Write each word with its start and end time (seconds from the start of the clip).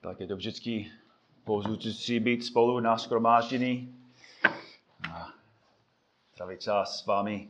tak 0.00 0.20
je 0.20 0.26
to 0.26 0.36
vždycky 0.36 0.92
povzbuzující 1.44 2.20
být 2.20 2.44
spolu 2.44 2.80
na 2.80 2.98
schromáždění. 2.98 3.94
A 5.12 5.28
Trávit 6.36 6.60
čas 6.60 7.00
s 7.00 7.06
vámi 7.06 7.48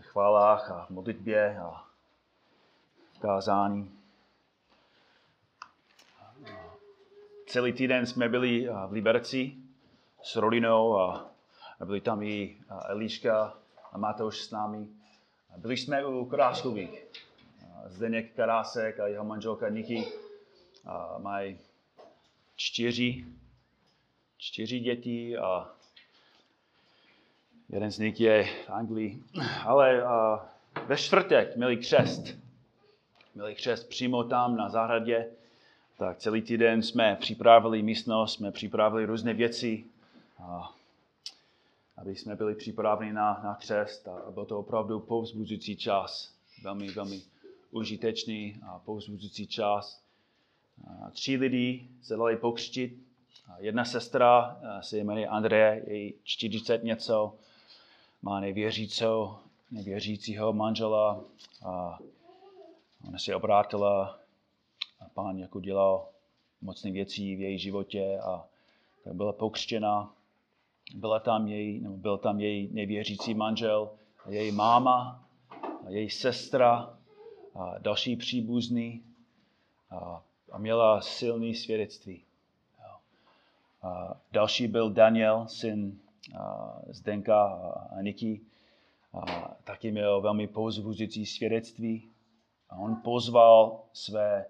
v 0.00 0.06
chválách 0.06 0.70
a 0.70 0.86
v 0.86 0.90
modlitbě 0.90 1.58
a 1.58 1.84
v 3.12 3.18
kázání. 3.18 3.90
Celý 7.46 7.72
týden 7.72 8.06
jsme 8.06 8.28
byli 8.28 8.68
v 8.86 8.92
Liberci 8.92 9.56
s 10.22 10.36
rodinou 10.36 10.98
a 10.98 11.30
byli 11.84 12.00
tam 12.00 12.22
i 12.22 12.60
Eliška 12.88 13.58
a 13.92 13.98
Matouš 13.98 14.40
s 14.40 14.50
námi. 14.50 14.88
Byli 15.56 15.76
jsme 15.76 16.06
u 16.06 16.24
Kráskových. 16.24 17.04
Zdeněk 17.86 18.34
Karásek 18.34 19.00
a 19.00 19.06
jeho 19.06 19.24
manželka 19.24 19.68
Niky 19.68 20.23
mají 21.18 21.58
čtyři, 22.56 23.24
čtyři 24.38 24.80
děti 24.80 25.36
a 25.36 25.70
jeden 27.68 27.90
z 27.90 27.98
nich 27.98 28.20
je 28.20 28.44
v 28.66 28.70
Anglii. 28.70 29.22
Ale 29.64 30.02
uh, 30.02 30.08
ve 30.86 30.96
čtvrtek 30.96 31.56
měli 31.56 31.76
křest. 31.76 32.22
Měli 33.34 33.54
křest 33.54 33.88
přímo 33.88 34.24
tam 34.24 34.56
na 34.56 34.68
zahradě. 34.68 35.30
Tak 35.98 36.18
celý 36.18 36.42
týden 36.42 36.82
jsme 36.82 37.16
připravili 37.20 37.82
místnost, 37.82 38.34
jsme 38.34 38.52
připravili 38.52 39.04
různé 39.04 39.34
věci, 39.34 39.84
a, 40.38 40.74
aby 41.96 42.16
jsme 42.16 42.36
byli 42.36 42.54
připraveni 42.54 43.12
na, 43.12 43.40
na 43.44 43.54
křest. 43.54 44.08
A 44.08 44.30
byl 44.30 44.44
to 44.44 44.58
opravdu 44.58 45.00
povzbuzující 45.00 45.76
čas. 45.76 46.34
Velmi, 46.62 46.90
velmi 46.90 47.22
užitečný 47.70 48.60
a 48.68 48.78
povzbuzující 48.78 49.46
čas. 49.46 50.03
Tři 51.12 51.36
lidi 51.36 51.88
se 52.02 52.16
dali 52.16 52.36
pokřtit. 52.36 52.98
Jedna 53.58 53.84
sestra 53.84 54.60
se 54.80 54.98
jmenuje 54.98 55.28
Andreje, 55.28 55.84
její 55.86 56.14
40 56.22 56.84
něco, 56.84 57.34
má 58.22 58.40
nevěřícího, 58.40 59.40
nevěřícího 59.70 60.52
manžela 60.52 61.24
a 61.64 61.98
ona 63.08 63.18
se 63.18 63.34
obrátila 63.34 64.18
a 65.00 65.08
pán 65.14 65.38
jako 65.38 65.60
dělal 65.60 66.08
mocné 66.62 66.90
věcí 66.90 67.36
v 67.36 67.40
její 67.40 67.58
životě 67.58 68.18
a 68.18 68.44
byla 69.12 69.32
pokřtěna. 69.32 70.14
Byla 70.94 71.20
tam 71.20 71.48
její, 71.48 71.80
nebo 71.80 71.96
byl 71.96 72.18
tam 72.18 72.40
její 72.40 72.68
nevěřící 72.72 73.34
manžel, 73.34 73.90
její 74.28 74.52
máma, 74.52 75.24
její 75.88 76.10
sestra 76.10 76.98
a 77.54 77.78
další 77.78 78.16
příbuzný 78.16 79.02
a, 79.90 80.22
a 80.54 80.58
měla 80.58 81.00
silný 81.00 81.54
svědectví. 81.54 82.24
A 83.82 84.20
další 84.32 84.68
byl 84.68 84.90
Daniel, 84.90 85.46
syn 85.48 86.00
Zdenka 86.88 87.44
a 87.96 88.02
Niky. 88.02 88.40
A 89.12 89.24
taky 89.64 89.92
měl 89.92 90.20
velmi 90.20 90.48
povzbuzující 90.48 91.26
svědectví. 91.26 92.10
A 92.70 92.76
on 92.76 93.00
pozval 93.04 93.82
své 93.92 94.46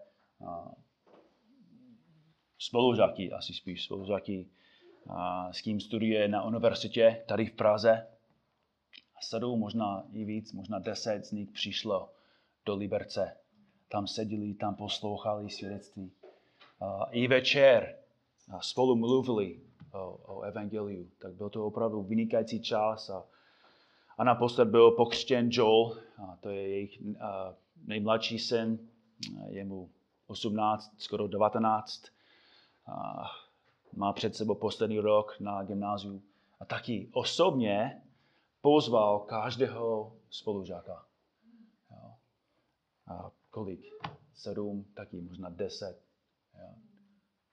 spolužáky, 2.59 3.33
asi 3.33 3.55
spíš 3.55 3.85
spolužáky, 3.85 4.49
s 5.53 5.61
kým 5.61 5.81
studuje 5.81 6.29
na 6.29 6.45
univerzitě 6.45 7.25
tady 7.29 7.47
v 7.47 7.53
Praze. 7.53 8.07
A 9.17 9.21
sedm, 9.23 9.61
možná 9.61 10.05
i 10.13 10.25
víc, 10.25 10.53
možná 10.53 10.79
deset 10.79 11.27
z 11.27 11.33
nich 11.33 11.51
přišlo 11.51 12.11
do 12.67 12.75
Liberce. 12.75 13.37
Tam 13.95 14.07
seděli, 14.07 14.55
tam 14.55 14.75
poslouchali 14.75 15.51
svědectví. 15.51 16.13
I 17.11 17.29
večer 17.29 17.97
spolu 18.61 18.97
mluvili 18.97 19.61
o, 19.93 20.19
o 20.27 20.41
evangeliu. 20.41 21.11
Tak 21.19 21.35
byl 21.35 21.51
to 21.51 21.67
opravdu 21.67 22.03
vynikající 22.03 22.63
čas 22.63 23.11
a, 23.11 23.25
a 24.19 24.25
naposled 24.25 24.69
byl 24.69 24.91
pokřtěn 24.91 25.49
Joel, 25.53 25.99
a 26.19 26.37
to 26.41 26.49
je 26.49 26.69
jejich 26.69 26.99
a, 27.21 27.55
nejmladší 27.87 28.39
syn, 28.39 28.89
je 29.49 29.65
mu 29.65 29.91
18, 30.27 30.95
skoro 30.99 31.29
19. 31.29 32.05
A 32.87 33.25
má 33.93 34.13
před 34.13 34.37
sebou 34.37 34.55
poslední 34.55 34.99
rok 34.99 35.37
na 35.41 35.63
gymnáziu. 35.63 36.23
A 36.61 36.65
taky 36.65 37.09
osobně 37.13 38.03
pozval 38.61 39.19
každého 39.19 40.13
spolužáka. 40.31 41.05
A 43.07 43.31
kolik? 43.55 43.81
Sedm, 44.35 44.85
taky 44.95 45.21
možná 45.21 45.51
deset. 45.51 45.99
Jo. 46.59 46.75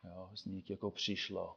Jo, 0.04 0.30
z 0.36 0.46
nich 0.46 0.70
jako 0.70 0.92
přišlo 0.92 1.56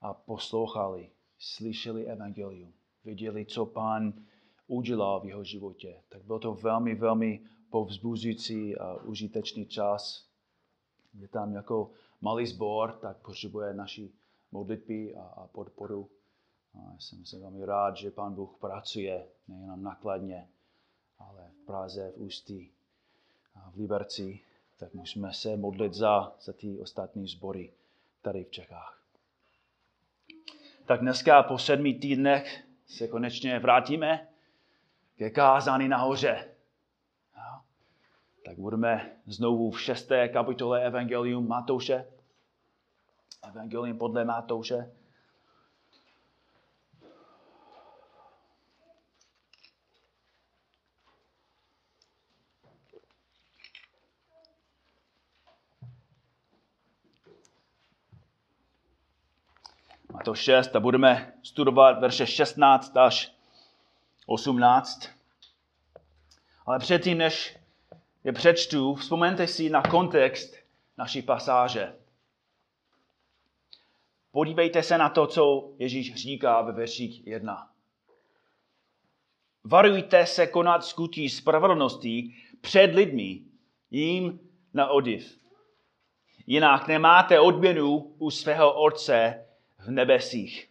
a 0.00 0.14
poslouchali, 0.14 1.10
slyšeli 1.38 2.06
evangelium, 2.06 2.72
viděli, 3.04 3.46
co 3.46 3.66
pán 3.66 4.24
udělal 4.66 5.20
v 5.20 5.24
jeho 5.24 5.44
životě. 5.44 6.02
Tak 6.08 6.24
byl 6.24 6.38
to 6.38 6.54
velmi, 6.54 6.94
velmi 6.94 7.44
povzbuzující 7.70 8.76
a 8.76 8.94
užitečný 8.94 9.66
čas. 9.66 10.28
Je 11.14 11.28
tam 11.28 11.52
jako 11.52 11.90
malý 12.20 12.46
sbor, 12.46 12.92
tak 12.92 13.16
potřebuje 13.16 13.74
naši 13.74 14.12
modlitby 14.50 15.14
a, 15.14 15.22
a 15.22 15.46
podporu. 15.46 16.10
A 16.74 16.98
jsem 16.98 17.24
se 17.24 17.38
velmi 17.38 17.64
rád, 17.64 17.96
že 17.96 18.10
pán 18.10 18.34
Bůh 18.34 18.56
pracuje 18.60 19.28
nejenom 19.48 19.82
nakladně, 19.82 20.48
ale 21.18 21.50
v 21.62 21.66
Praze, 21.66 22.12
v 22.16 22.20
Ústí, 22.20 22.72
v 23.72 23.76
Liberci, 23.76 24.40
tak 24.76 24.94
musíme 24.94 25.32
se 25.32 25.56
modlit 25.56 25.94
za, 25.94 26.32
za 26.40 26.52
ty 26.52 26.78
ostatní 26.78 27.28
sbory 27.28 27.72
tady 28.22 28.44
v 28.44 28.50
Čechách. 28.50 28.98
Tak 30.86 31.00
dneska 31.00 31.42
po 31.42 31.58
sedmi 31.58 31.94
týdnech 31.94 32.64
se 32.86 33.08
konečně 33.08 33.58
vrátíme 33.58 34.28
ke 35.16 35.30
kázání 35.30 35.88
nahoře. 35.88 36.48
Tak 38.44 38.58
budeme 38.58 39.16
znovu 39.26 39.70
v 39.70 39.82
šesté 39.82 40.28
kapitole 40.28 40.84
Evangelium 40.84 41.48
Matouše. 41.48 42.06
Evangelium 43.48 43.98
podle 43.98 44.24
Matouše. 44.24 44.92
To 60.24 60.34
6 60.34 60.76
a 60.76 60.80
budeme 60.80 61.32
studovat 61.42 62.00
verše 62.00 62.26
16 62.26 62.96
až 62.96 63.32
18. 64.26 65.08
Ale 66.66 66.78
předtím, 66.78 67.18
než 67.18 67.58
je 68.24 68.32
přečtu, 68.32 68.94
vzpomeňte 68.94 69.46
si 69.46 69.70
na 69.70 69.82
kontext 69.82 70.56
naší 70.98 71.22
pasáže. 71.22 71.92
Podívejte 74.32 74.82
se 74.82 74.98
na 74.98 75.08
to, 75.08 75.26
co 75.26 75.72
Ježíš 75.78 76.14
říká 76.14 76.62
ve 76.62 76.72
verších 76.72 77.26
1. 77.26 77.68
Varujte 79.64 80.26
se 80.26 80.46
konat 80.46 80.84
skutí 80.84 81.28
spravedlnosti 81.28 82.34
před 82.60 82.94
lidmi, 82.94 83.40
jim 83.90 84.40
na 84.74 84.88
odiv. 84.88 85.38
Jinak 86.46 86.88
nemáte 86.88 87.40
odměnu 87.40 88.14
u 88.18 88.30
svého 88.30 88.72
Otce 88.72 89.46
v 89.86 89.90
nebesích. 89.90 90.68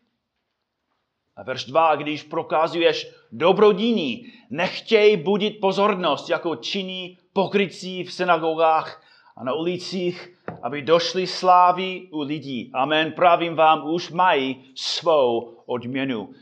A 1.36 1.44
verš 1.44 1.66
2, 1.66 1.96
když 1.96 2.24
prokazuješ 2.24 3.12
dobrodíní, 3.32 4.34
nechtěj 4.50 5.18
budit 5.18 5.50
pozornost, 5.50 6.30
jako 6.30 6.56
činí 6.56 7.18
pokrycí 7.34 8.04
v 8.04 8.14
synagogách 8.14 9.04
a 9.38 9.44
na 9.44 9.54
ulicích, 9.54 10.38
aby 10.62 10.82
došly 10.82 11.28
slávy 11.28 12.08
u 12.12 12.22
lidí. 12.22 12.72
Amen. 12.74 13.12
Pravím 13.12 13.56
vám, 13.56 13.90
už 13.90 14.12
mají 14.12 14.72
svou 14.76 15.58
odměnu. 15.66 16.34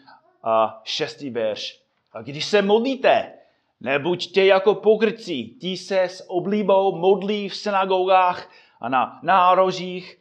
A 0.44 0.82
šestý 0.84 1.30
verš. 1.30 1.82
A 2.14 2.22
když 2.22 2.46
se 2.46 2.62
modlíte, 2.62 3.34
nebuďte 3.82 4.46
jako 4.46 4.76
pokrycí, 4.76 5.58
tí 5.62 5.78
se 5.78 6.02
s 6.02 6.30
oblíbou 6.30 6.98
modlí 6.98 7.50
v 7.50 7.56
synagogách 7.56 8.52
a 8.82 8.90
na 8.90 9.20
nárožích, 9.24 10.20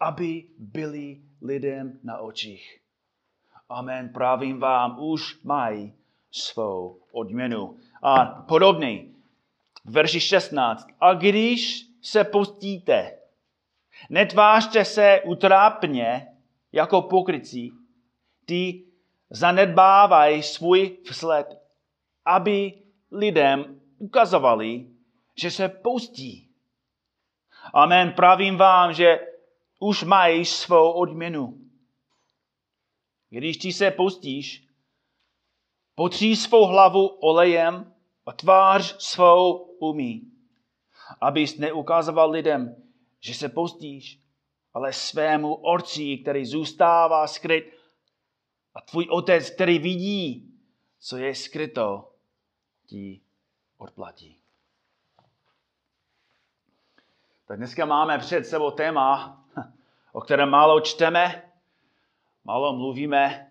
aby 0.00 0.44
byli 0.58 1.18
lidem 1.44 1.98
na 2.02 2.18
očích. 2.18 2.80
Amen, 3.68 4.08
pravím 4.08 4.60
vám, 4.60 4.98
už 5.00 5.42
mají 5.42 5.92
svou 6.30 7.00
odměnu. 7.12 7.76
A 8.02 8.24
podobný, 8.24 9.14
verši 9.84 10.20
16. 10.20 10.86
A 11.00 11.14
když 11.14 11.86
se 12.02 12.24
postíte, 12.24 13.18
netvářte 14.10 14.84
se 14.84 15.20
utrápně 15.24 16.26
jako 16.72 17.02
pokrycí, 17.02 17.72
ty 18.46 18.84
zanedbávají 19.30 20.42
svůj 20.42 20.98
vzhled, 21.10 21.60
aby 22.24 22.72
lidem 23.10 23.80
ukazovali, 23.98 24.86
že 25.34 25.50
se 25.50 25.68
postí. 25.68 26.48
Amen, 27.74 28.12
pravím 28.12 28.56
vám, 28.56 28.92
že 28.92 29.33
už 29.78 30.02
mají 30.02 30.44
svou 30.44 30.92
odměnu. 30.92 31.60
Když 33.30 33.56
ti 33.56 33.72
se 33.72 33.90
postíš, 33.90 34.68
potří 35.94 36.36
svou 36.36 36.66
hlavu 36.66 37.06
olejem 37.06 37.94
a 38.26 38.32
tvář 38.32 39.02
svou 39.02 39.58
umí, 39.58 40.32
abys 41.20 41.58
neukazoval 41.58 42.30
lidem, 42.30 42.76
že 43.20 43.34
se 43.34 43.48
postíš, 43.48 44.20
ale 44.74 44.92
svému 44.92 45.54
orci, 45.54 46.18
který 46.18 46.46
zůstává 46.46 47.26
skryt 47.26 47.72
a 48.74 48.80
tvůj 48.80 49.06
otec, 49.10 49.50
který 49.50 49.78
vidí, 49.78 50.50
co 50.98 51.16
je 51.16 51.34
skryto, 51.34 52.12
ti 52.86 53.20
odplatí. 53.78 54.38
Tak 57.46 57.56
dneska 57.58 57.86
máme 57.86 58.18
před 58.18 58.44
sebou 58.44 58.70
téma, 58.70 59.43
o 60.14 60.20
kterém 60.20 60.50
málo 60.50 60.80
čteme, 60.80 61.52
málo 62.44 62.76
mluvíme 62.76 63.50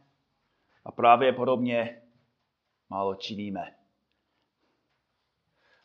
a 0.86 0.92
právě 0.92 1.34
podobně 1.34 2.02
málo 2.90 3.16
činíme. 3.16 3.76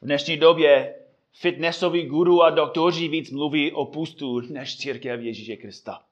V 0.01 0.05
dnešní 0.05 0.37
době 0.37 0.95
fitnessoví 1.33 2.07
guru 2.07 2.43
a 2.43 2.51
doktoři 2.51 3.09
víc 3.09 3.31
mluví 3.31 3.73
o 3.73 3.87
pustu 3.87 4.41
než 4.41 4.79
církev 4.79 5.21
Ježíše 5.21 5.57
Krista. 5.57 6.05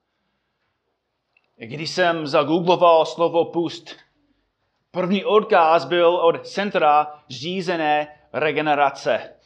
Když 1.57 1.91
jsem 1.91 2.27
zagoogloval 2.27 3.07
slovo 3.07 3.45
pust, 3.45 3.97
první 4.91 5.25
odkaz 5.25 5.85
byl 5.85 6.17
od 6.17 6.47
Centra 6.47 7.23
řízené 7.29 8.21
regenerace. 8.33 9.41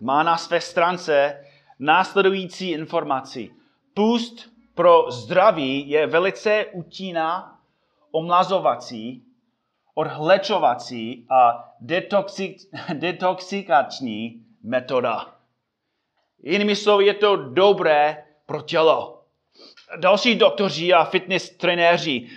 Má 0.00 0.22
na 0.22 0.36
své 0.36 0.60
stránce 0.60 1.45
následující 1.78 2.70
informaci. 2.70 3.50
Pust 3.94 4.48
pro 4.74 5.10
zdraví 5.10 5.90
je 5.90 6.06
velice 6.06 6.66
účinná, 6.72 7.60
omlazovací, 8.10 9.22
odhlečovací 9.94 11.26
a 11.30 11.72
detoxi- 11.82 12.56
detoxikační 12.94 14.44
metoda. 14.62 15.34
Jinými 16.42 16.76
slovy, 16.76 17.06
je 17.06 17.14
to 17.14 17.36
dobré 17.36 18.24
pro 18.46 18.62
tělo. 18.62 19.22
Další 19.96 20.34
doktoři 20.34 20.92
a 20.92 21.04
fitness 21.04 21.50
trenéři 21.50 22.28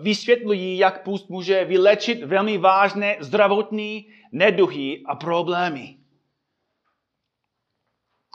vysvětlují, 0.00 0.78
jak 0.78 1.02
půst 1.02 1.30
může 1.30 1.64
vylečit 1.64 2.22
velmi 2.22 2.58
vážné 2.58 3.16
zdravotní 3.20 4.06
neduchy 4.32 5.02
a 5.06 5.14
problémy. 5.14 5.96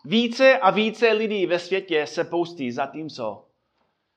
Více 0.10 0.60
a 0.60 0.70
více 0.70 1.12
lidí 1.12 1.46
ve 1.46 1.60
světě 1.60 2.08
se 2.08 2.24
postí, 2.24 2.72
zatímco 2.72 3.46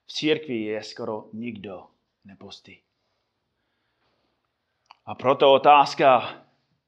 v 0.07 0.13
církvi 0.13 0.61
je 0.61 0.83
skoro 0.83 1.25
nikdo 1.33 1.87
nepostí. 2.25 2.81
A 5.07 5.15
proto 5.15 5.53
otázka 5.53 6.35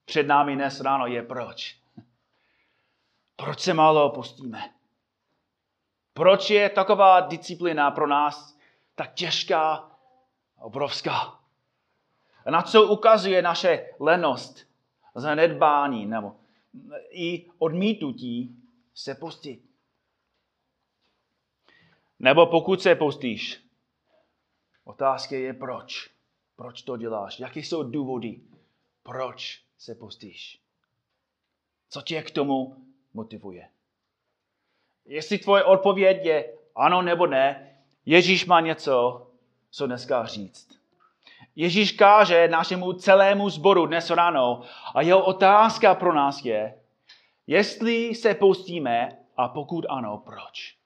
před 0.04 0.26
námi 0.26 0.54
dnes 0.54 0.80
ráno 0.80 1.06
je 1.06 1.22
proč. 1.22 1.76
Proč 3.36 3.60
se 3.60 3.74
málo 3.74 4.10
postíme? 4.10 4.72
Proč 6.14 6.50
je 6.50 6.70
taková 6.70 7.20
disciplína 7.20 7.90
pro 7.90 8.06
nás 8.06 8.58
tak 8.94 9.14
těžká 9.14 9.90
obrovská? 10.58 11.40
A 12.46 12.50
na 12.50 12.62
co 12.62 12.82
ukazuje 12.82 13.42
naše 13.42 13.90
lenost, 14.00 14.68
zanedbání 15.14 16.06
nebo 16.06 16.36
i 17.10 17.50
odmítnutí 17.58 18.61
se 18.94 19.14
postit? 19.14 19.64
Nebo 22.18 22.46
pokud 22.46 22.82
se 22.82 22.94
postíš, 22.94 23.64
otázka 24.84 25.36
je 25.36 25.54
proč. 25.54 26.10
Proč 26.56 26.82
to 26.82 26.96
děláš? 26.96 27.40
Jaké 27.40 27.60
jsou 27.60 27.82
důvody? 27.82 28.40
Proč 29.02 29.64
se 29.78 29.94
postíš? 29.94 30.60
Co 31.88 32.02
tě 32.02 32.22
k 32.22 32.30
tomu 32.30 32.76
motivuje? 33.14 33.68
Jestli 35.04 35.38
tvoje 35.38 35.64
odpověď 35.64 36.24
je 36.24 36.58
ano 36.74 37.02
nebo 37.02 37.26
ne, 37.26 37.72
Ježíš 38.06 38.46
má 38.46 38.60
něco, 38.60 39.26
co 39.70 39.86
dneska 39.86 40.26
říct. 40.26 40.68
Ježíš 41.56 41.92
káže 41.92 42.48
našemu 42.48 42.92
celému 42.92 43.50
sboru 43.50 43.86
dnes 43.86 44.10
ráno 44.10 44.62
a 44.94 45.02
jeho 45.02 45.24
otázka 45.24 45.94
pro 45.94 46.14
nás 46.14 46.44
je, 46.44 46.81
jestli 47.52 48.14
se 48.14 48.34
postíme 48.34 49.18
a 49.36 49.48
pokud 49.48 49.86
ano, 49.88 50.18
proč? 50.18 50.76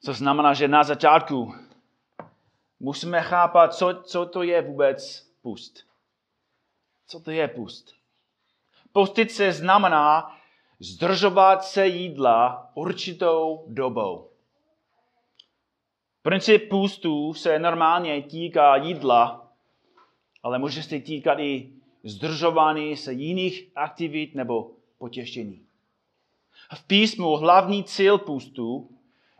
Co 0.00 0.12
znamená, 0.12 0.54
že 0.54 0.68
na 0.68 0.84
začátku 0.84 1.54
musíme 2.80 3.22
chápat, 3.22 3.74
co, 3.74 4.02
co 4.02 4.26
to 4.26 4.42
je 4.42 4.62
vůbec 4.62 5.26
pust. 5.42 5.86
Co 7.06 7.20
to 7.20 7.30
je 7.30 7.48
pust? 7.48 7.94
Postit 8.92 9.32
se 9.32 9.52
znamená 9.52 10.36
zdržovat 10.78 11.64
se 11.64 11.86
jídla 11.86 12.70
určitou 12.74 13.64
dobou. 13.68 14.30
Princip 16.22 16.68
pustu 16.70 17.34
se 17.34 17.58
normálně 17.58 18.22
týká 18.22 18.76
jídla, 18.76 19.52
ale 20.42 20.58
může 20.58 20.82
se 20.82 21.00
týkat 21.00 21.38
i 21.38 21.83
zdržování 22.04 22.96
se 22.96 23.12
jiných 23.12 23.68
aktivit 23.74 24.34
nebo 24.34 24.70
potěšení. 24.98 25.66
V 26.74 26.86
písmu 26.86 27.36
hlavní 27.36 27.84
cíl 27.84 28.18
pustu 28.18 28.90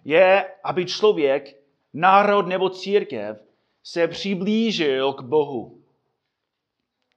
je, 0.04 0.50
aby 0.64 0.86
člověk 0.86 1.62
národ 1.92 2.46
nebo 2.46 2.70
církev 2.70 3.44
se 3.82 4.08
přiblížil 4.08 5.12
k 5.12 5.22
Bohu. 5.22 5.80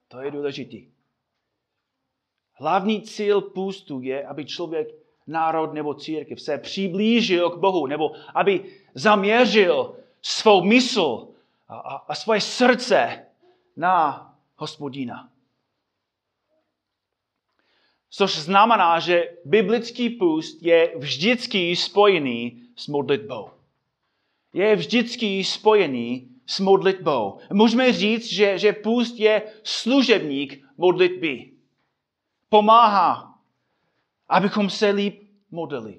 To 0.08 0.20
je 0.20 0.30
důležité. 0.30 0.76
Hlavní 2.54 3.02
cíl 3.02 3.40
půstu 3.40 4.00
je, 4.00 4.26
aby 4.26 4.44
člověk, 4.44 4.88
národ 5.26 5.72
nebo 5.72 5.94
církev 5.94 6.40
se 6.40 6.58
přiblížil 6.58 7.50
k 7.50 7.58
Bohu, 7.58 7.86
nebo 7.86 8.12
aby 8.34 8.64
zaměřil 8.94 9.96
svou 10.22 10.64
mysl 10.64 11.28
a, 11.68 11.76
a, 11.76 11.96
a 11.96 12.14
svoje 12.14 12.40
srdce 12.40 13.26
na 13.76 14.24
hospodina. 14.56 15.30
Což 18.10 18.38
znamená, 18.38 18.98
že 18.98 19.28
biblický 19.44 20.10
půst 20.10 20.62
je 20.62 20.92
vždycky 20.96 21.76
spojený 21.76 22.62
s 22.76 22.86
modlitbou 22.86 23.58
je 24.52 24.76
vždycky 24.76 25.44
spojený 25.44 26.28
s 26.46 26.60
modlitbou. 26.60 27.38
Můžeme 27.52 27.92
říct, 27.92 28.32
že, 28.32 28.58
že 28.58 28.72
půst 28.72 29.18
je 29.18 29.42
služebník 29.62 30.64
modlitby. 30.78 31.50
Pomáhá, 32.48 33.34
abychom 34.28 34.70
se 34.70 34.90
líp 34.90 35.22
modlili. 35.50 35.98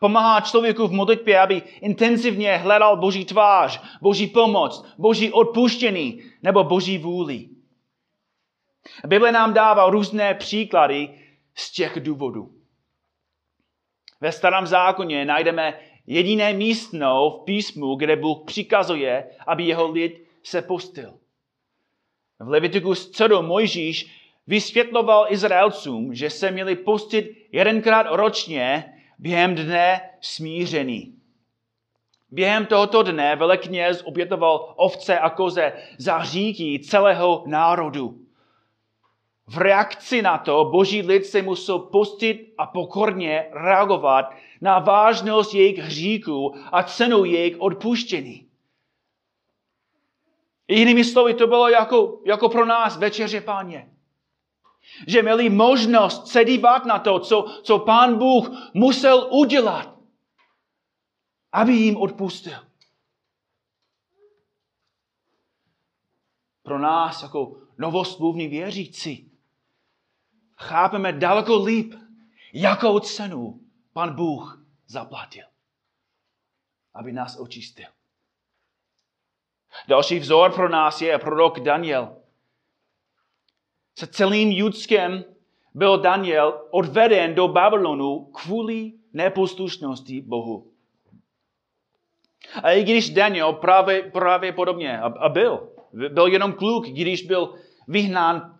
Pomáhá 0.00 0.40
člověku 0.40 0.86
v 0.86 0.92
modlitbě, 0.92 1.40
aby 1.40 1.62
intenzivně 1.80 2.56
hledal 2.56 2.96
Boží 2.96 3.24
tvář, 3.24 3.80
Boží 4.00 4.26
pomoc, 4.26 4.84
Boží 4.98 5.32
odpuštění 5.32 6.22
nebo 6.42 6.64
Boží 6.64 6.98
vůli. 6.98 7.48
Bible 9.06 9.32
nám 9.32 9.54
dává 9.54 9.90
různé 9.90 10.34
příklady 10.34 11.08
z 11.58 11.72
těch 11.72 12.00
důvodů. 12.00 12.50
Ve 14.20 14.32
starém 14.32 14.66
zákoně 14.66 15.24
najdeme 15.24 15.80
jediné 16.06 16.52
místno 16.52 17.30
v 17.30 17.44
písmu, 17.44 17.94
kde 17.94 18.16
Bůh 18.16 18.38
přikazuje, 18.46 19.30
aby 19.46 19.64
jeho 19.64 19.90
lid 19.90 20.28
se 20.42 20.62
postil. 20.62 21.18
V 22.38 22.48
Levitikus 22.48 23.12
7 23.12 23.46
Mojžíš 23.46 24.20
vysvětloval 24.46 25.26
Izraelcům, 25.28 26.14
že 26.14 26.30
se 26.30 26.50
měli 26.50 26.76
postit 26.76 27.48
jedenkrát 27.52 28.06
ročně 28.10 28.94
během 29.18 29.54
dne 29.54 30.10
smíření. 30.20 31.14
Během 32.30 32.66
tohoto 32.66 33.02
dne 33.02 33.36
velekněz 33.36 34.02
obětoval 34.04 34.74
ovce 34.76 35.18
a 35.18 35.30
koze 35.30 35.72
za 35.98 36.24
říky 36.24 36.80
celého 36.80 37.44
národu. 37.46 38.27
V 39.48 39.58
reakci 39.58 40.22
na 40.22 40.38
to 40.38 40.64
boží 40.64 41.02
lid 41.02 41.26
se 41.26 41.42
musel 41.42 41.78
pustit 41.78 42.54
a 42.58 42.66
pokorně 42.66 43.48
reagovat 43.52 44.34
na 44.60 44.78
vážnost 44.78 45.54
jejich 45.54 45.78
hříků 45.78 46.54
a 46.72 46.82
cenu 46.82 47.24
jejich 47.24 47.60
odpuštění. 47.60 48.48
Jinými 50.68 51.04
slovy, 51.04 51.34
to 51.34 51.46
bylo 51.46 51.68
jako, 51.68 52.20
jako 52.24 52.48
pro 52.48 52.66
nás 52.66 52.96
večeře 52.96 53.40
páně. 53.40 53.92
Že 55.06 55.22
měli 55.22 55.48
možnost 55.48 56.26
se 56.26 56.44
dívat 56.44 56.84
na 56.84 56.98
to, 56.98 57.20
co, 57.20 57.42
co 57.62 57.78
pán 57.78 58.18
Bůh 58.18 58.50
musel 58.74 59.28
udělat, 59.30 59.94
aby 61.52 61.72
jim 61.72 61.96
odpustil. 61.96 62.58
Pro 66.62 66.78
nás 66.78 67.22
jako 67.22 67.56
novosmluvní 67.78 68.48
věřící 68.48 69.28
chápeme 70.58 71.12
daleko 71.12 71.64
líp, 71.64 71.94
jakou 72.52 72.98
cenu 72.98 73.60
pan 73.92 74.14
Bůh 74.14 74.64
zaplatil, 74.86 75.44
aby 76.94 77.12
nás 77.12 77.40
očistil. 77.40 77.86
Další 79.88 80.18
vzor 80.18 80.52
pro 80.52 80.68
nás 80.68 81.00
je 81.00 81.18
prorok 81.18 81.60
Daniel. 81.60 82.16
Se 83.98 84.06
celým 84.06 84.52
Judskem 84.52 85.24
byl 85.74 85.98
Daniel 85.98 86.66
odveden 86.70 87.34
do 87.34 87.48
Babylonu 87.48 88.24
kvůli 88.24 88.92
neposlušnosti 89.12 90.20
Bohu. 90.20 90.72
A 92.62 92.70
i 92.70 92.82
když 92.82 93.10
Daniel 93.10 93.52
právě, 93.52 94.02
právě 94.02 94.52
podobně 94.52 95.00
a 95.00 95.28
byl, 95.28 95.72
byl 95.92 96.26
jenom 96.26 96.52
kluk, 96.52 96.86
když 96.86 97.22
byl 97.22 97.54
vyhnán, 97.88 98.58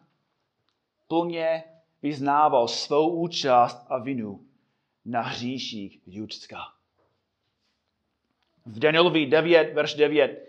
plně 1.09 1.65
vyznával 2.03 2.69
svou 2.69 3.11
účast 3.11 3.87
a 3.89 3.99
vinu 3.99 4.45
na 5.05 5.21
hříších 5.21 6.01
Judska. 6.07 6.59
V 8.67 8.79
Danielovi 8.79 9.27
9, 9.27 9.75
verš 9.75 9.95
9, 9.95 10.49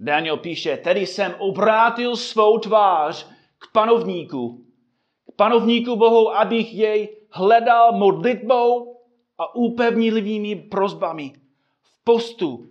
Daniel 0.00 0.36
píše, 0.36 0.76
tedy 0.76 1.06
jsem 1.06 1.34
obrátil 1.38 2.16
svou 2.16 2.58
tvář 2.58 3.30
k 3.58 3.72
panovníku, 3.72 4.66
k 5.32 5.36
panovníku 5.36 5.96
Bohu, 5.96 6.36
abych 6.36 6.74
jej 6.74 7.16
hledal 7.30 7.92
modlitbou 7.92 9.00
a 9.38 9.54
upevnilivými 9.54 10.56
prozbami 10.56 11.32
v 11.82 12.04
postu, 12.04 12.68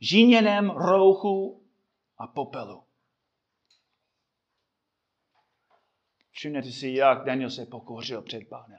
žíněném 0.00 0.70
rouchu 0.70 1.62
a 2.18 2.26
popelu. 2.26 2.81
Všimněte 6.42 6.70
si, 6.70 6.88
jak 6.88 7.24
Daniel 7.24 7.50
se 7.50 7.66
pokořil 7.66 8.22
před 8.22 8.48
pánem. 8.48 8.78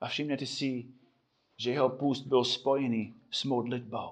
A 0.00 0.08
všimněte 0.08 0.46
si, 0.46 0.86
že 1.56 1.70
jeho 1.70 1.88
půst 1.90 2.26
byl 2.26 2.44
spojený 2.44 3.14
s 3.30 3.44
modlitbou. 3.44 4.10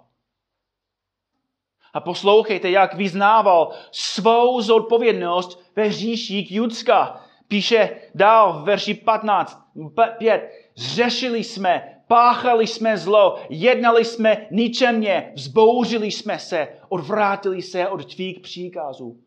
A 1.92 2.00
poslouchejte, 2.00 2.70
jak 2.70 2.94
vyznával 2.94 3.72
svou 3.92 4.60
zodpovědnost 4.60 5.72
ve 5.76 5.84
hříších 5.84 6.52
Judska. 6.52 7.26
Píše 7.48 8.00
dál 8.14 8.62
v 8.62 8.64
verši 8.64 8.94
15, 8.94 9.70
5. 10.18 10.70
Zřešili 10.74 11.44
jsme, 11.44 12.02
páchali 12.06 12.66
jsme 12.66 12.98
zlo, 12.98 13.42
jednali 13.48 14.04
jsme 14.04 14.46
ničemně, 14.50 15.32
vzbouřili 15.34 16.10
jsme 16.10 16.38
se, 16.38 16.78
odvrátili 16.88 17.62
se 17.62 17.88
od 17.88 18.14
tvých 18.14 18.40
příkazů 18.40 19.24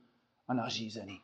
a 0.48 0.54
nařízení. 0.54 1.22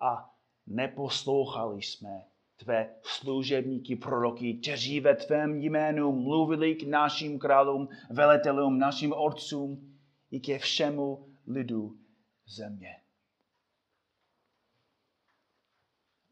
A 0.00 0.34
neposlouchali 0.66 1.82
jsme 1.82 2.24
tvé 2.56 2.94
služebníky 3.02 3.96
proroky, 3.96 4.54
kteří 4.54 5.00
ve 5.00 5.16
tvém 5.16 5.60
jménu 5.62 6.12
mluvili 6.12 6.74
k 6.74 6.82
našim 6.82 7.38
králům, 7.38 7.88
velitelům, 8.10 8.78
našim 8.78 9.12
otcům 9.12 9.98
i 10.30 10.40
ke 10.40 10.58
všemu 10.58 11.28
lidu 11.46 11.98
země. 12.46 12.96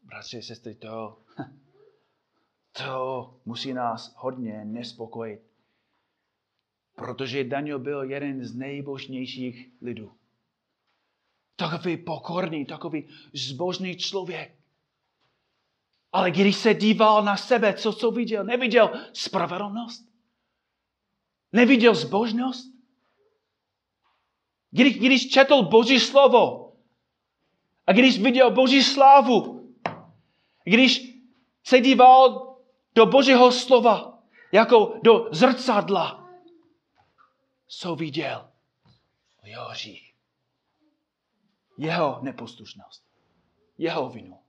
Bratři, 0.01 0.41
sestry, 0.41 0.75
to, 0.75 1.21
to 2.71 3.41
musí 3.45 3.73
nás 3.73 4.15
hodně 4.17 4.65
nespokojit. 4.65 5.41
Protože 6.95 7.43
Daniel 7.43 7.79
byl 7.79 8.03
jeden 8.03 8.43
z 8.45 8.55
nejbožnějších 8.55 9.69
lidů. 9.81 10.11
Takový 11.55 11.97
pokorný, 11.97 12.65
takový 12.65 13.09
zbožný 13.33 13.97
člověk. 13.97 14.55
Ale 16.11 16.31
když 16.31 16.55
se 16.55 16.73
díval 16.73 17.23
na 17.23 17.37
sebe, 17.37 17.73
co, 17.73 17.93
co 17.93 18.11
viděl? 18.11 18.43
Neviděl 18.43 18.91
spravedlnost? 19.13 20.09
Neviděl 21.51 21.95
zbožnost? 21.95 22.75
Když, 24.71 24.97
když 24.97 25.29
četl 25.29 25.63
Boží 25.63 25.99
slovo 25.99 26.73
a 27.87 27.93
když 27.93 28.19
viděl 28.19 28.51
Boží 28.51 28.83
slávu, 28.83 29.73
když 30.63 31.15
se 31.63 31.79
díval 31.79 32.55
do 32.95 33.05
Božího 33.05 33.51
slova 33.51 34.23
jako 34.51 34.99
do 35.03 35.29
zrcadla, 35.31 36.29
co 37.67 37.95
viděl? 37.95 38.49
Jeho 39.43 39.69
hřích. 39.69 40.14
Jeho 41.77 42.19
neposlušnost. 42.21 43.05
Jeho 43.77 44.09
vinu. 44.09 44.39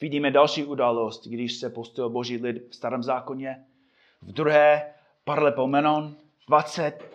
Vidíme 0.00 0.30
další 0.30 0.64
událost, 0.64 1.26
když 1.26 1.54
se 1.54 1.70
postil 1.70 2.10
boží 2.10 2.36
lid 2.36 2.70
v 2.70 2.74
starém 2.74 3.02
zákoně. 3.02 3.64
V 4.22 4.32
druhé 4.32 4.94
Parlepomenon 5.24 6.16
20. 6.48 7.12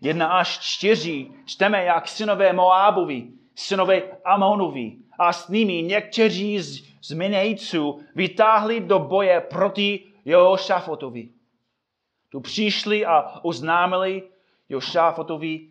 Jedna 0.00 0.38
až 0.38 0.58
čtyři 0.58 1.30
čteme, 1.46 1.84
jak 1.84 2.08
synové 2.08 2.52
Moábovi, 2.52 3.28
synové 3.54 4.02
Amonovi 4.24 4.96
a 5.18 5.32
s 5.32 5.48
nimi 5.48 5.82
někteří 5.82 6.58
z, 6.58 6.84
z 7.02 7.12
Minejců 7.12 8.00
vytáhli 8.14 8.80
do 8.80 8.98
boje 8.98 9.40
proti 9.40 10.12
Jošafotovi. 10.24 11.28
Tu 12.28 12.40
přišli 12.40 13.06
a 13.06 13.40
oznámili 13.42 14.22
Jošafotovi, 14.68 15.68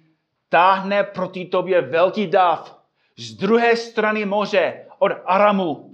táhne 0.49 1.03
proti 1.03 1.45
tobě 1.45 1.81
velký 1.81 2.27
dáv 2.27 2.83
z 3.17 3.33
druhé 3.33 3.77
strany 3.77 4.25
moře 4.25 4.89
od 4.99 5.11
Aramu 5.25 5.87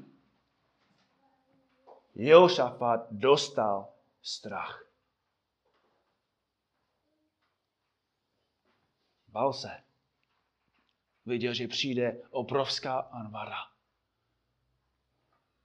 Jehošafat 2.15 3.07
dostal 3.12 3.88
strach. 4.22 4.86
Bál 9.27 9.53
se. 9.53 9.83
Viděl, 11.25 11.53
že 11.53 11.67
přijde 11.67 12.22
obrovská 12.29 13.00
anvara. 13.00 13.67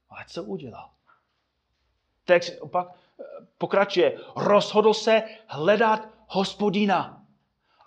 Ale 0.09 0.25
co 0.29 0.45
udělal? 0.45 0.91
Text 2.25 2.61
opak 2.61 2.89
pokračuje. 3.59 4.21
Rozhodl 4.37 4.95
se 4.95 5.23
hledat 5.47 6.09
hospodina 6.27 7.18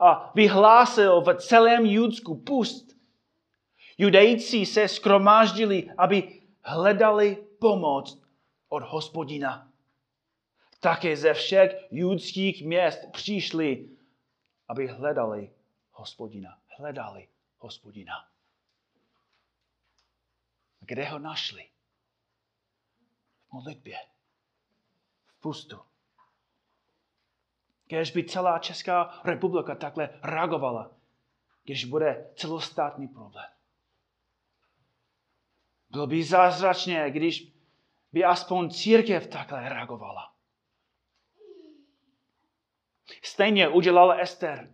a 0.02 0.32
vyhlásil 0.36 1.22
v 1.22 1.34
celém 1.36 1.86
Judsku 1.86 2.36
pust. 2.36 2.98
Judejci 3.98 4.66
se 4.66 4.88
skromáždili, 4.88 5.92
aby 5.98 6.42
hledali 6.64 7.48
pomoc 7.60 8.24
od 8.70 8.84
hospodina. 8.84 9.72
Také 10.80 11.18
ze 11.18 11.34
všech 11.34 11.88
judských 11.92 12.66
měst 12.66 13.00
přišli, 13.12 13.90
aby 14.68 14.88
hledali 14.88 15.54
hospodina. 15.92 16.58
Hledali 16.78 17.28
hospodina. 17.58 18.14
Kde 20.80 21.06
ho 21.06 21.20
našli? 21.20 21.70
V 23.40 23.52
modlitbě. 23.52 23.98
V 25.28 25.42
pustu. 25.42 25.91
Když 27.98 28.12
by 28.12 28.24
celá 28.24 28.60
Česká 28.60 29.22
republika 29.24 29.76
takhle 29.76 30.10
reagovala, 30.24 30.92
když 31.64 31.86
bude 31.86 32.32
celostátní 32.36 33.08
problém. 33.08 33.50
Bylo 35.90 36.08
by 36.08 36.24
zázračné, 36.24 37.12
když 37.12 37.54
by 38.12 38.24
aspoň 38.24 38.70
církev 38.70 39.28
takhle 39.28 39.70
reagovala. 39.70 40.34
Stejně 43.24 43.68
udělala 43.68 44.16
Ester. 44.16 44.74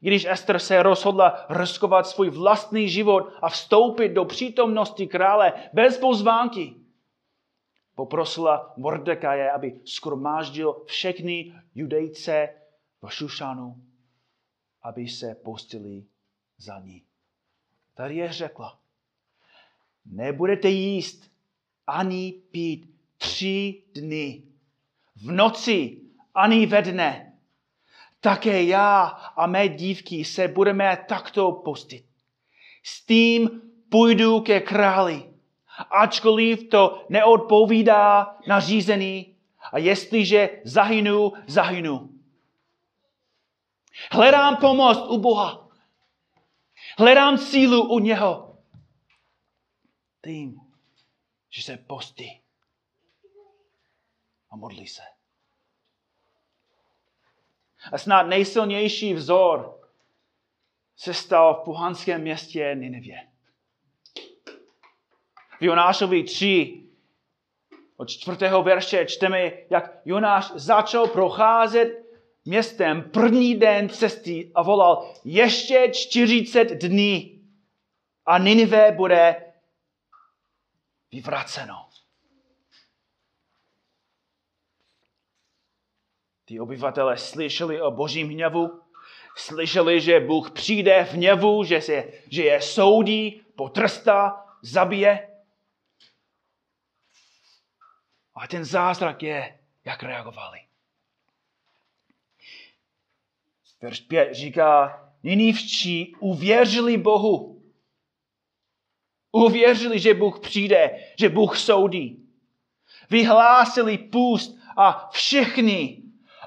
Když 0.00 0.24
Ester 0.24 0.58
se 0.58 0.82
rozhodla 0.82 1.46
riskovat 1.48 2.06
svůj 2.06 2.30
vlastní 2.30 2.88
život 2.88 3.32
a 3.42 3.48
vstoupit 3.48 4.08
do 4.08 4.24
přítomnosti 4.24 5.06
krále 5.06 5.52
bez 5.72 5.98
pozvánky, 5.98 6.79
poprosila 8.00 8.72
Mordekaje, 8.76 9.50
aby 9.50 9.80
skromáždil 9.84 10.84
všechny 10.86 11.52
judejce 11.74 12.48
v 13.02 13.12
Šušanu, 13.12 13.76
aby 14.82 15.08
se 15.08 15.34
postili 15.34 16.04
za 16.58 16.78
ní. 16.80 17.02
Tady 17.94 18.16
je 18.16 18.32
řekla, 18.32 18.78
nebudete 20.04 20.68
jíst 20.68 21.30
ani 21.86 22.32
pít 22.50 22.94
tři 23.18 23.82
dny. 23.94 24.42
V 25.16 25.32
noci 25.32 26.00
ani 26.34 26.66
ve 26.66 26.82
dne. 26.82 27.38
Také 28.20 28.64
já 28.64 29.02
a 29.36 29.46
mé 29.46 29.68
dívky 29.68 30.24
se 30.24 30.48
budeme 30.48 31.04
takto 31.08 31.52
postit. 31.52 32.04
S 32.82 33.04
tím 33.06 33.62
půjdu 33.90 34.40
ke 34.40 34.60
králi, 34.60 35.29
ačkoliv 35.82 36.68
to 36.68 37.06
neodpovídá 37.08 38.36
nařízení 38.46 39.36
a 39.72 39.78
jestliže 39.78 40.60
zahynu, 40.64 41.32
zahynu. 41.46 42.10
Hledám 44.12 44.56
pomoc 44.56 44.98
u 45.08 45.18
Boha. 45.18 45.68
Hledám 46.98 47.38
sílu 47.38 47.88
u 47.88 47.98
něho. 47.98 48.58
Tím, 50.24 50.60
že 51.50 51.62
se 51.62 51.76
postí 51.76 52.40
a 54.50 54.56
modlí 54.56 54.86
se. 54.86 55.02
A 57.92 57.98
snad 57.98 58.22
nejsilnější 58.22 59.14
vzor 59.14 59.80
se 60.96 61.14
stal 61.14 61.54
v 61.54 61.64
pohanském 61.64 62.20
městě 62.20 62.74
Ninevě. 62.74 63.29
V 65.60 65.62
Jonášovi 65.62 66.22
3 66.22 66.80
od 67.96 68.08
čtvrtého 68.08 68.62
verše 68.62 69.06
čteme, 69.06 69.52
jak 69.70 70.00
Jonáš 70.04 70.52
začal 70.54 71.08
procházet 71.08 72.04
městem 72.44 73.02
první 73.02 73.54
den 73.54 73.88
cesty 73.88 74.52
a 74.54 74.62
volal 74.62 75.14
ještě 75.24 75.90
40 75.94 76.64
dní 76.64 77.44
a 78.26 78.38
Ninive 78.38 78.92
bude 78.92 79.52
vyvraceno. 81.12 81.74
Ty 86.44 86.60
obyvatele 86.60 87.16
slyšeli 87.16 87.82
o 87.82 87.90
božím 87.90 88.28
hněvu, 88.28 88.80
slyšeli, 89.36 90.00
že 90.00 90.20
Bůh 90.20 90.50
přijde 90.50 91.04
v 91.04 91.12
hněvu, 91.12 91.64
že, 91.64 91.80
se, 91.80 92.04
že 92.30 92.44
je 92.44 92.62
soudí, 92.62 93.42
potrstá, 93.56 94.46
zabije. 94.62 95.29
A 98.40 98.46
ten 98.46 98.64
zázrak 98.64 99.22
je, 99.22 99.58
jak 99.84 100.02
reagovali. 100.02 100.58
Verš 103.82 104.00
5 104.00 104.34
říká, 104.34 105.00
Ninivčí 105.22 106.14
uvěřili 106.20 106.96
Bohu. 106.96 107.62
Uvěřili, 109.32 109.98
že 109.98 110.14
Bůh 110.14 110.40
přijde, 110.40 111.04
že 111.18 111.28
Bůh 111.28 111.58
soudí. 111.58 112.28
Vyhlásili 113.10 113.98
půst 113.98 114.58
a 114.76 115.08
všichni 115.12 116.02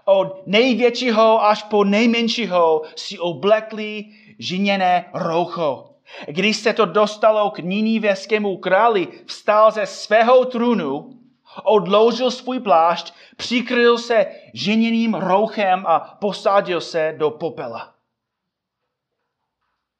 od 0.05 0.47
největšího 0.47 1.43
až 1.43 1.63
po 1.63 1.83
nejmenšího 1.83 2.81
si 2.95 3.19
oblekli 3.19 4.05
žiněné 4.39 5.09
roucho. 5.13 5.95
Když 6.27 6.57
se 6.57 6.73
to 6.73 6.85
dostalo 6.85 7.51
k 7.51 7.59
nínivěskému 7.59 8.57
králi, 8.57 9.07
vstal 9.25 9.71
ze 9.71 9.85
svého 9.85 10.45
trůnu, 10.45 11.22
odložil 11.63 12.31
svůj 12.31 12.59
plášť, 12.59 13.13
přikryl 13.37 13.97
se 13.97 14.25
ženěným 14.53 15.13
rouchem 15.13 15.85
a 15.87 15.99
posadil 15.99 16.81
se 16.81 17.15
do 17.17 17.31
popela. 17.31 17.95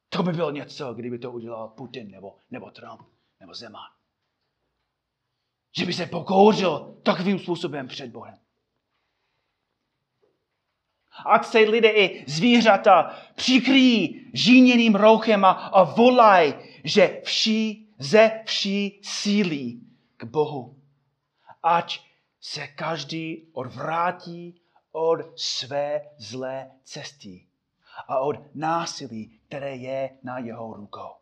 To 0.08 0.22
by 0.22 0.32
bylo 0.32 0.50
něco, 0.50 0.94
kdyby 0.94 1.18
to 1.18 1.32
udělal 1.32 1.68
Putin 1.68 2.10
nebo, 2.10 2.36
nebo 2.50 2.70
Trump 2.70 3.00
nebo 3.40 3.54
Zeman. 3.54 3.90
Že 5.76 5.86
by 5.86 5.92
se 5.92 6.06
pokouřil 6.06 6.96
takovým 7.02 7.38
způsobem 7.38 7.88
před 7.88 8.10
Bohem. 8.10 8.38
Ať 11.26 11.44
se 11.44 11.58
lidé 11.58 11.90
i 11.90 12.24
zvířata 12.30 13.16
přikryjí 13.34 14.30
žíněným 14.32 14.94
rouchem 14.94 15.44
a, 15.44 15.50
a 15.50 15.82
volaj, 15.82 16.54
že 16.84 17.20
vší 17.24 17.88
ze 17.98 18.40
vší 18.44 19.00
sílí 19.02 19.86
k 20.16 20.24
Bohu. 20.24 20.83
Ať 21.66 22.00
se 22.40 22.66
každý 22.66 23.48
odvrátí 23.52 24.60
od 24.92 25.40
své 25.40 26.10
zlé 26.18 26.70
cesty 26.84 27.46
a 28.08 28.18
od 28.18 28.36
násilí, 28.54 29.40
které 29.46 29.76
je 29.76 30.18
na 30.22 30.38
jeho 30.38 30.74
rukou. 30.74 31.14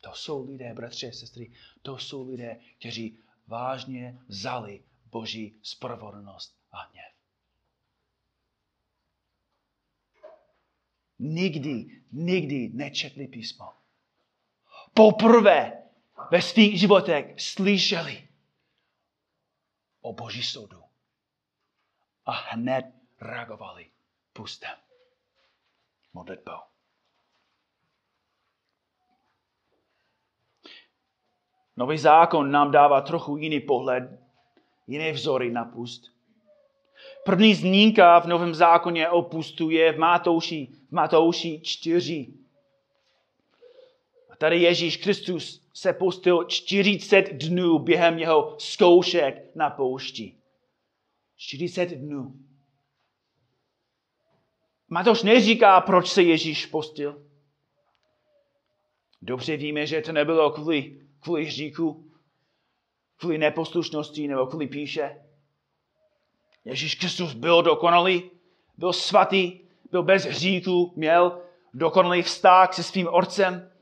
To 0.00 0.14
jsou 0.14 0.50
lidé, 0.50 0.74
bratři 0.74 1.08
a 1.08 1.12
sestry, 1.12 1.52
to 1.82 1.98
jsou 1.98 2.28
lidé, 2.28 2.60
kteří 2.78 3.18
vážně 3.46 4.18
vzali 4.28 4.84
Boží 5.10 5.58
spravodlnost 5.62 6.58
a 6.72 6.82
hněv. 6.82 7.12
Nikdy, 11.18 12.02
nikdy 12.12 12.70
nečetli 12.74 13.28
písmo. 13.28 13.72
Poprvé 14.94 15.85
ve 16.30 16.42
svých 16.42 16.80
životech 16.80 17.40
slyšeli 17.40 18.28
o 20.00 20.12
Boží 20.12 20.42
soudu 20.42 20.82
a 22.26 22.32
hned 22.32 22.86
reagovali 23.20 23.90
pustem 24.32 24.76
modlitbou. 26.12 26.60
Nový 31.76 31.98
zákon 31.98 32.50
nám 32.50 32.70
dává 32.70 33.00
trochu 33.00 33.36
jiný 33.36 33.60
pohled, 33.60 34.20
jiné 34.86 35.12
vzory 35.12 35.50
na 35.50 35.64
pust. 35.64 36.16
První 37.24 37.54
zmínka 37.54 38.20
v 38.20 38.26
Novém 38.26 38.54
zákoně 38.54 39.08
o 39.08 39.22
pustu 39.22 39.70
je 39.70 39.92
v 39.92 39.98
Matouši, 39.98 40.68
v 40.88 40.92
Matouši 40.92 41.60
4. 41.60 42.26
Tady 44.38 44.62
Ježíš 44.62 44.96
Kristus 44.96 45.66
se 45.74 45.92
pustil 45.92 46.44
40 46.44 47.32
dnů 47.32 47.78
během 47.78 48.18
jeho 48.18 48.56
zkoušek 48.58 49.54
na 49.54 49.70
poušti. 49.70 50.36
40 51.36 51.86
dnů. 51.86 52.34
Matouš 54.88 55.22
neříká, 55.22 55.80
proč 55.80 56.08
se 56.08 56.22
Ježíš 56.22 56.66
postil. 56.66 57.26
Dobře 59.22 59.56
víme, 59.56 59.86
že 59.86 60.00
to 60.00 60.12
nebylo 60.12 60.50
kvůli, 60.50 61.00
kvůli 61.20 61.44
hříku, 61.44 62.10
kvůli 63.16 63.38
neposlušnosti 63.38 64.28
nebo 64.28 64.46
kvůli 64.46 64.66
píše. 64.66 65.22
Ježíš 66.64 66.94
Kristus 66.94 67.34
byl 67.34 67.62
dokonalý, 67.62 68.30
byl 68.76 68.92
svatý, 68.92 69.60
byl 69.90 70.02
bez 70.02 70.24
hříku, 70.24 70.92
měl 70.96 71.42
dokonalý 71.74 72.22
vztah 72.22 72.74
se 72.74 72.82
svým 72.82 73.08
otcem. 73.08 73.72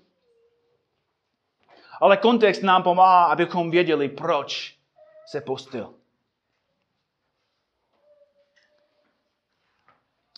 Ale 2.00 2.16
kontext 2.16 2.62
nám 2.62 2.82
pomáhá, 2.82 3.24
abychom 3.24 3.70
věděli, 3.70 4.08
proč 4.08 4.78
se 5.26 5.40
postil. 5.40 5.94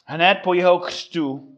Hned 0.04 0.34
po 0.44 0.54
jeho 0.54 0.78
křtu 0.78 1.56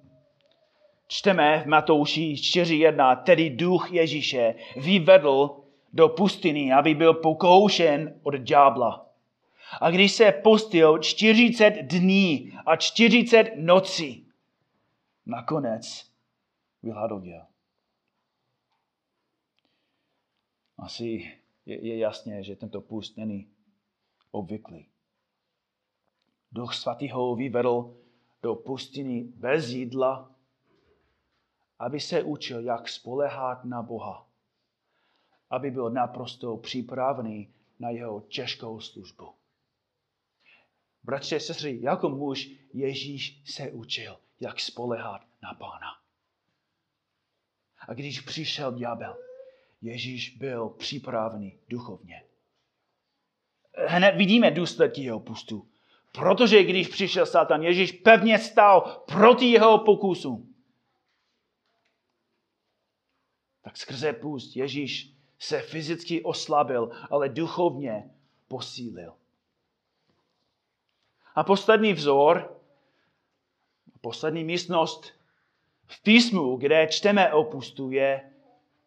čteme 1.09 1.63
v 1.63 1.67
Matouši 1.67 2.35
4.1, 2.35 3.23
tedy 3.23 3.51
duch 3.51 3.93
Ježíše 3.93 4.55
vyvedl 4.77 5.65
do 5.93 6.09
pustiny, 6.09 6.73
aby 6.73 6.95
byl 6.95 7.15
pokoušen 7.15 8.21
od 8.23 8.35
ďábla. 8.35 9.07
A 9.81 9.91
když 9.91 10.13
se 10.13 10.33
postil 10.33 10.99
40 10.99 11.71
dní 11.71 12.59
a 12.67 12.77
40 12.77 13.53
nocí, 13.57 14.27
nakonec 15.27 16.05
vyhladověl. 16.83 17.43
Asi 20.79 21.33
je, 21.67 21.87
je 21.87 21.99
jasné, 21.99 22.43
že 22.43 22.57
tento 22.57 22.81
pust 22.81 23.17
není 23.17 23.51
obvyklý. 24.31 24.89
Duch 26.53 26.75
svatý 26.75 27.11
ho 27.11 27.37
vyvedl 27.37 27.97
do 28.43 28.55
pustiny 28.55 29.25
bez 29.25 29.69
jídla, 29.69 30.35
aby 31.79 32.01
se 32.01 32.23
učil, 32.23 32.61
jak 32.61 32.89
spolehat 32.89 33.65
na 33.65 33.83
Boha. 33.83 34.29
Aby 35.51 35.71
byl 35.71 35.91
naprosto 35.91 36.57
připravený 36.57 37.55
na 37.79 37.91
jeho 37.91 38.21
těžkou 38.21 38.81
službu. 38.81 39.35
Bratře 41.03 41.37
a 41.37 41.41
sestry, 41.41 41.83
jako 41.83 42.09
muž 42.09 42.51
Ježíš 42.73 43.43
se 43.55 43.71
učil, 43.71 44.21
jak 44.41 44.61
spolehat 44.61 45.23
na 45.43 45.55
Pána. 45.55 46.03
A 47.79 47.95
když 47.95 48.21
přišel 48.21 48.73
ďábel, 48.73 49.28
Ježíš 49.83 50.37
byl 50.37 50.69
připravený 50.69 51.59
duchovně. 51.69 52.25
Hned 53.87 54.17
vidíme 54.17 54.51
důsledky 54.51 55.03
jeho 55.03 55.21
pustu. 55.21 55.69
Protože 56.13 56.65
když 56.65 56.89
přišel 56.89 57.27
Satan, 57.27 57.63
Ježíš 57.63 57.93
pevně 57.93 58.39
stál 58.39 59.05
proti 59.07 59.47
jeho 59.47 59.79
pokusům. 59.79 60.55
Tak 63.63 63.77
skrze 63.77 64.13
půst 64.13 64.57
Ježíš 64.57 65.13
se 65.39 65.61
fyzicky 65.61 66.23
oslabil, 66.23 66.91
ale 67.11 67.29
duchovně 67.29 68.11
posílil. 68.49 69.15
A 71.35 71.45
poslední 71.45 71.93
vzor, 71.93 72.61
poslední 74.01 74.45
místnost 74.45 75.13
v 75.87 76.03
písmu, 76.03 76.57
kde 76.57 76.87
čteme 76.87 77.33
o 77.33 77.45
pustu, 77.45 77.91
je 77.91 78.33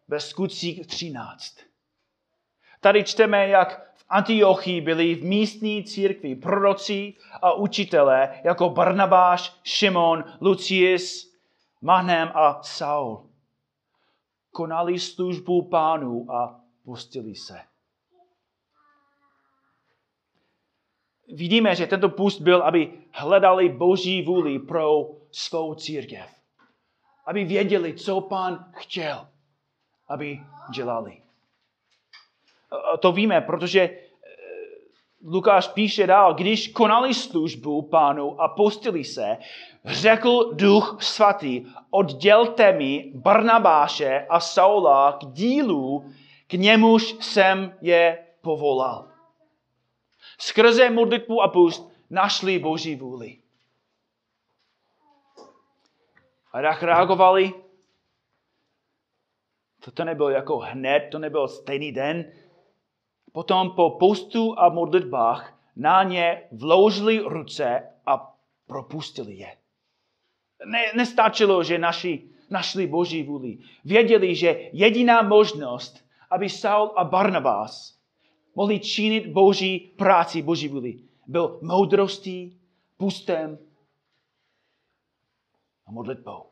ve 0.08 0.20
skutcích 0.20 0.86
13. 0.86 1.56
Tady 2.80 3.04
čteme, 3.04 3.48
jak 3.48 3.92
v 3.94 4.04
Antiochii 4.08 4.80
byli 4.80 5.14
v 5.14 5.24
místní 5.24 5.84
církvi 5.84 6.34
proroci 6.34 7.14
a 7.42 7.52
učitelé 7.52 8.40
jako 8.44 8.70
Barnabáš, 8.70 9.60
Šimon, 9.64 10.24
Lucius, 10.40 11.32
Mahnem 11.80 12.30
a 12.34 12.62
Saul 12.62 13.32
konali 14.52 14.98
službu 14.98 15.68
pánu 15.68 16.30
a 16.30 16.60
pustili 16.84 17.34
se. 17.34 17.60
Vidíme, 21.28 21.74
že 21.74 21.86
tento 21.86 22.08
pust 22.08 22.40
byl, 22.40 22.62
aby 22.62 22.92
hledali 23.10 23.68
boží 23.68 24.22
vůli 24.22 24.58
pro 24.58 25.10
svou 25.30 25.74
církev. 25.74 26.30
Aby 27.26 27.44
věděli, 27.44 27.94
co 27.94 28.20
pán 28.20 28.72
chtěl, 28.76 29.28
aby 30.12 30.40
dělali. 30.74 31.22
To 33.00 33.12
víme, 33.12 33.40
protože 33.40 33.80
eh, 33.80 33.98
Lukáš 35.24 35.68
píše 35.68 36.06
dál, 36.06 36.34
když 36.34 36.68
konali 36.68 37.14
službu 37.14 37.82
pánu 37.82 38.40
a 38.40 38.48
postili 38.48 39.04
se, 39.04 39.38
řekl 39.84 40.54
duch 40.54 40.96
svatý, 41.00 41.66
oddělte 41.90 42.72
mi 42.72 43.12
Barnabáše 43.14 44.26
a 44.28 44.40
Saula 44.40 45.12
k 45.12 45.24
dílu, 45.26 46.12
k 46.46 46.52
němuž 46.52 47.16
jsem 47.20 47.76
je 47.80 48.26
povolal. 48.40 49.08
Skrze 50.38 50.90
modlitbu 50.90 51.42
a 51.42 51.48
pust 51.48 51.92
našli 52.10 52.58
Boží 52.58 52.96
vůli. 52.96 53.38
A 56.52 56.60
jak 56.60 56.82
reagovali? 56.82 57.54
To 59.90 60.04
nebylo 60.04 60.30
jako 60.30 60.58
hned, 60.58 61.08
to 61.10 61.18
nebyl 61.18 61.48
stejný 61.48 61.92
den. 61.92 62.32
Potom 63.32 63.70
po 63.70 63.90
postu 63.90 64.58
a 64.58 64.68
modlitbách 64.68 65.58
na 65.76 66.02
ně 66.02 66.42
vložili 66.52 67.18
ruce 67.18 67.88
a 68.06 68.36
propustili 68.66 69.34
je. 69.34 69.56
Ne, 70.66 70.82
nestačilo, 70.96 71.64
že 71.64 71.78
naši, 71.78 72.30
našli 72.50 72.86
Boží 72.86 73.22
vůli. 73.22 73.58
Věděli, 73.84 74.34
že 74.34 74.70
jediná 74.72 75.22
možnost, 75.22 76.04
aby 76.30 76.48
Saul 76.48 76.92
a 76.96 77.04
Barnabas 77.04 77.98
mohli 78.54 78.80
činit 78.80 79.26
Boží 79.26 79.78
práci, 79.78 80.42
Boží 80.42 80.68
vůli, 80.68 80.98
byl 81.26 81.58
moudrostí, 81.62 82.60
pustem 82.96 83.58
a 85.86 85.92
modlitbou. 85.92 86.51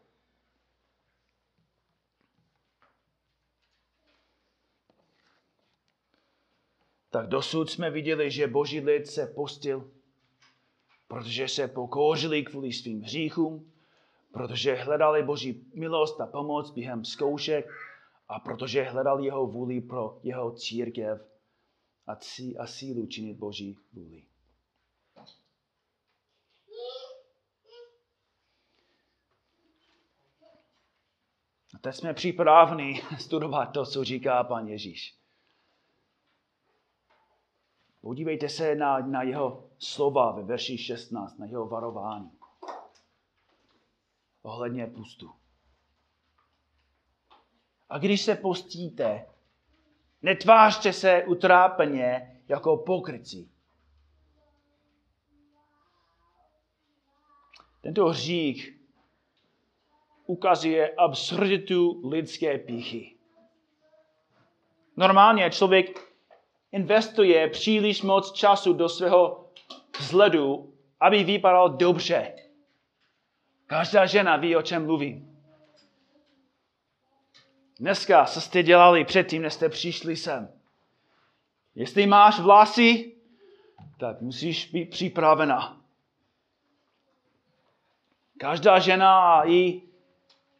Tak 7.11 7.29
dosud 7.29 7.70
jsme 7.70 7.90
viděli, 7.90 8.31
že 8.31 8.46
boží 8.46 8.81
lid 8.81 9.07
se 9.07 9.27
postil, 9.27 9.90
protože 11.09 11.49
se 11.49 11.68
pokořili 11.68 12.42
kvůli 12.42 12.73
svým 12.73 13.03
hříchům, 13.03 13.73
protože 14.33 14.75
hledali 14.75 15.23
boží 15.23 15.64
milost 15.75 16.20
a 16.20 16.27
pomoc 16.27 16.70
během 16.70 17.05
zkoušek 17.05 17.70
a 18.29 18.40
protože 18.40 18.83
hledali 18.83 19.25
jeho 19.25 19.46
vůli 19.46 19.81
pro 19.81 20.20
jeho 20.23 20.53
církev 20.53 21.27
a, 22.07 22.16
cí, 22.16 22.59
a 22.59 22.66
sílu 22.66 23.07
činit 23.07 23.37
boží 23.37 23.77
vůli. 23.92 24.25
A 31.75 31.79
teď 31.81 31.94
jsme 31.94 32.14
připraveni 32.14 33.03
studovat 33.18 33.66
to, 33.66 33.87
co 33.87 34.05
říká 34.05 34.44
pan 34.44 34.68
Ježíš. 34.68 35.19
Podívejte 38.00 38.48
se 38.48 38.74
na, 38.74 38.98
na 38.98 39.22
jeho 39.22 39.70
slova 39.78 40.30
ve 40.30 40.42
verši 40.42 40.78
16, 40.78 41.38
na 41.38 41.46
jeho 41.46 41.66
varování. 41.66 42.30
Ohledně 44.42 44.86
pustu. 44.86 45.30
A 47.88 47.98
když 47.98 48.20
se 48.20 48.34
postíte, 48.34 49.26
netvářte 50.22 50.92
se 50.92 51.24
utrápeně 51.24 52.40
jako 52.48 52.76
pokryci. 52.76 53.48
Tento 57.80 58.06
hřích 58.06 58.80
ukazuje 60.26 60.94
absurditu 60.94 62.08
lidské 62.08 62.58
píchy. 62.58 63.16
Normálně 64.96 65.50
člověk 65.50 66.10
investuje 66.72 67.48
příliš 67.48 68.02
moc 68.02 68.33
času 68.33 68.72
do 68.72 68.88
svého 68.88 69.50
vzhledu, 69.98 70.74
aby 71.00 71.24
vypadal 71.24 71.68
dobře. 71.68 72.37
Každá 73.66 74.06
žena 74.06 74.37
ví, 74.37 74.56
o 74.56 74.62
čem 74.62 74.85
mluvím. 74.85 75.40
Dneska, 77.78 78.24
co 78.24 78.40
jste 78.40 78.62
dělali 78.62 79.04
předtím, 79.04 79.42
než 79.42 79.52
jste 79.52 79.68
přišli 79.68 80.16
sem? 80.16 80.52
Jestli 81.74 82.06
máš 82.06 82.40
vlasy, 82.40 83.12
tak 83.98 84.20
musíš 84.20 84.70
být 84.72 84.90
připravena. 84.90 85.80
Každá 88.38 88.78
žena 88.78 89.42
i 89.48 89.83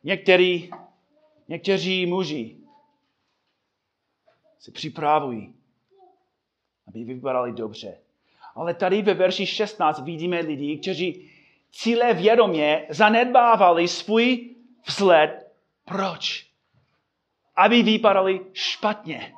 některý, 0.03 0.71
někteří 1.49 2.07
muži 2.07 2.61
se 4.59 4.71
připravují 4.71 5.60
aby 6.91 7.05
vypadali 7.05 7.53
dobře. 7.53 7.99
Ale 8.55 8.75
tady 8.75 9.03
ve 9.03 9.15
verši 9.15 9.47
16 9.47 10.01
vidíme 10.01 10.41
lidi, 10.41 10.79
kteří 10.79 11.31
cíle 11.71 12.15
vědomě 12.15 12.87
zanedbávali 12.91 13.89
svůj 13.89 14.57
vzhled. 14.87 15.53
Proč? 15.85 16.51
Aby 17.57 17.83
vypadali 17.83 18.41
špatně. 18.53 19.35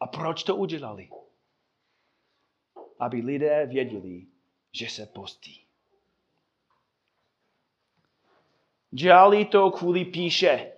A 0.00 0.06
proč 0.06 0.42
to 0.42 0.56
udělali? 0.56 1.08
Aby 2.98 3.16
lidé 3.16 3.66
věděli, 3.66 4.26
že 4.72 4.88
se 4.88 5.06
postí. 5.06 5.66
Dělali 8.90 9.44
to 9.44 9.70
kvůli 9.70 10.04
píše, 10.04 10.72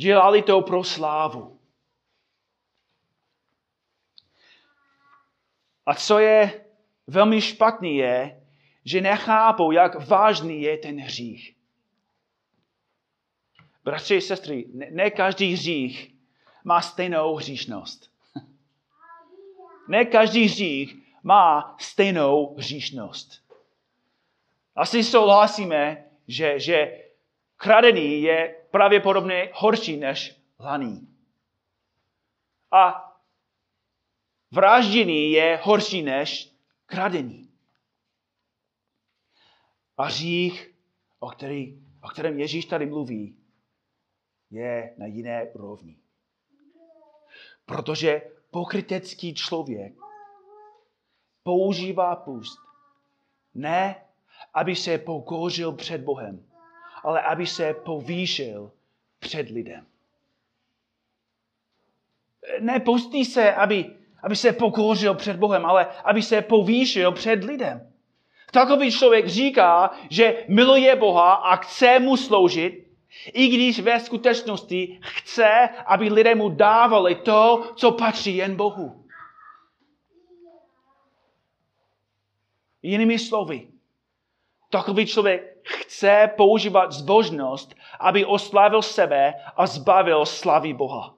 Dělali 0.00 0.42
to 0.42 0.62
pro 0.62 0.84
slávu. 0.84 1.60
A 5.86 5.94
co 5.94 6.18
je 6.18 6.64
velmi 7.06 7.40
špatný 7.40 7.96
je, 7.96 8.42
že 8.84 9.00
nechápou, 9.00 9.72
jak 9.72 10.08
vážný 10.08 10.62
je 10.62 10.78
ten 10.78 11.00
hřích. 11.00 11.56
Bratři 13.84 14.16
a 14.16 14.20
sestry, 14.20 14.66
ne, 14.72 14.90
ne 14.90 15.10
každý 15.10 15.52
hřích 15.52 16.14
má 16.64 16.80
stejnou 16.80 17.34
hříšnost. 17.34 18.10
Ne 19.88 20.04
každý 20.04 20.44
hřích 20.44 20.96
má 21.22 21.76
stejnou 21.80 22.54
hříšnost. 22.54 23.44
Asi 24.76 25.04
souhlasíme, 25.04 26.04
že, 26.28 26.60
že 26.60 27.09
kradený 27.60 28.22
je 28.22 28.66
pravděpodobně 28.70 29.50
horší 29.54 29.96
než 29.96 30.40
laný. 30.60 31.08
A 32.72 33.12
vražděný 34.50 35.32
je 35.32 35.60
horší 35.62 36.02
než 36.02 36.54
kradený. 36.86 37.52
A 39.96 40.04
hřích, 40.04 40.74
o, 41.18 41.28
který, 41.28 41.82
o 42.02 42.08
kterém 42.08 42.38
Ježíš 42.38 42.64
tady 42.64 42.86
mluví, 42.86 43.36
je 44.50 44.94
na 44.98 45.06
jiné 45.06 45.50
rovni. 45.54 45.96
Protože 47.64 48.22
pokrytecký 48.50 49.34
člověk 49.34 49.94
používá 51.42 52.16
pust 52.16 52.58
ne, 53.54 54.06
aby 54.54 54.76
se 54.76 54.98
pokořil 54.98 55.72
před 55.72 56.00
Bohem, 56.00 56.49
ale 57.04 57.22
aby 57.22 57.46
se 57.46 57.74
povýšil 57.74 58.70
před 59.18 59.50
lidem. 59.50 59.86
Nepustí 62.60 63.24
se, 63.24 63.54
aby, 63.54 63.90
aby 64.22 64.36
se 64.36 64.52
pokořil 64.52 65.14
před 65.14 65.36
Bohem, 65.36 65.66
ale 65.66 65.86
aby 66.04 66.22
se 66.22 66.42
povýšil 66.42 67.12
před 67.12 67.44
lidem. 67.44 67.92
Takový 68.52 68.92
člověk 68.92 69.28
říká, 69.28 69.90
že 70.10 70.44
miluje 70.48 70.96
Boha 70.96 71.32
a 71.32 71.56
chce 71.56 71.98
mu 71.98 72.16
sloužit, 72.16 72.86
i 73.32 73.48
když 73.48 73.80
ve 73.80 74.00
skutečnosti 74.00 74.98
chce, 75.02 75.68
aby 75.86 76.08
lidé 76.08 76.34
mu 76.34 76.48
dávali 76.48 77.14
to, 77.14 77.72
co 77.76 77.92
patří 77.92 78.36
jen 78.36 78.56
Bohu. 78.56 79.04
Jinými 82.82 83.18
slovy, 83.18 83.70
Takový 84.70 85.06
člověk 85.06 85.49
chce 85.64 86.30
používat 86.36 86.92
zbožnost, 86.92 87.74
aby 88.00 88.24
oslavil 88.24 88.82
sebe 88.82 89.34
a 89.56 89.66
zbavil 89.66 90.26
slavy 90.26 90.72
Boha. 90.72 91.14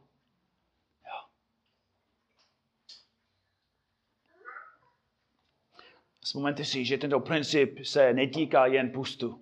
Vzpomeňte 6.20 6.64
si, 6.64 6.84
že 6.84 6.98
tento 6.98 7.20
princip 7.20 7.84
se 7.84 8.12
netýká 8.12 8.66
jen 8.66 8.90
pustu. 8.90 9.40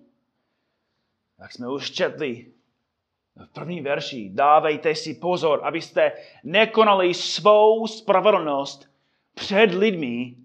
Jak 1.39 1.51
jsme 1.51 1.69
už 1.69 1.91
četli 1.91 2.51
v 3.35 3.53
první 3.53 3.81
verši, 3.81 4.29
dávejte 4.33 4.95
si 4.95 5.13
pozor, 5.13 5.59
abyste 5.63 6.11
nekonali 6.43 7.13
svou 7.13 7.87
spravedlnost 7.87 8.91
před 9.33 9.73
lidmi 9.73 10.35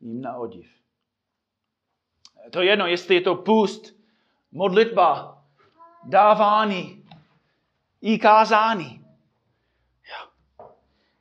jim 0.00 0.20
na 0.20 0.36
odiv. 0.36 0.79
To 2.50 2.62
je 2.62 2.68
jedno, 2.68 2.86
jestli 2.86 3.14
je 3.14 3.20
to 3.20 3.34
pust, 3.34 3.96
modlitba, 4.52 5.42
dávání 6.04 7.04
i 8.02 8.18
kázání. 8.18 9.04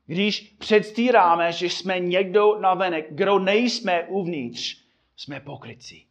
Když 0.06 0.42
předstíráme, 0.42 1.52
že 1.52 1.66
jsme 1.66 2.00
někdo 2.00 2.60
navenek, 2.60 3.08
kdo 3.10 3.40
nejsme 3.40 4.04
uvnitř, 4.04 4.78
jsme 5.16 5.40
pokrytci. 5.40 6.06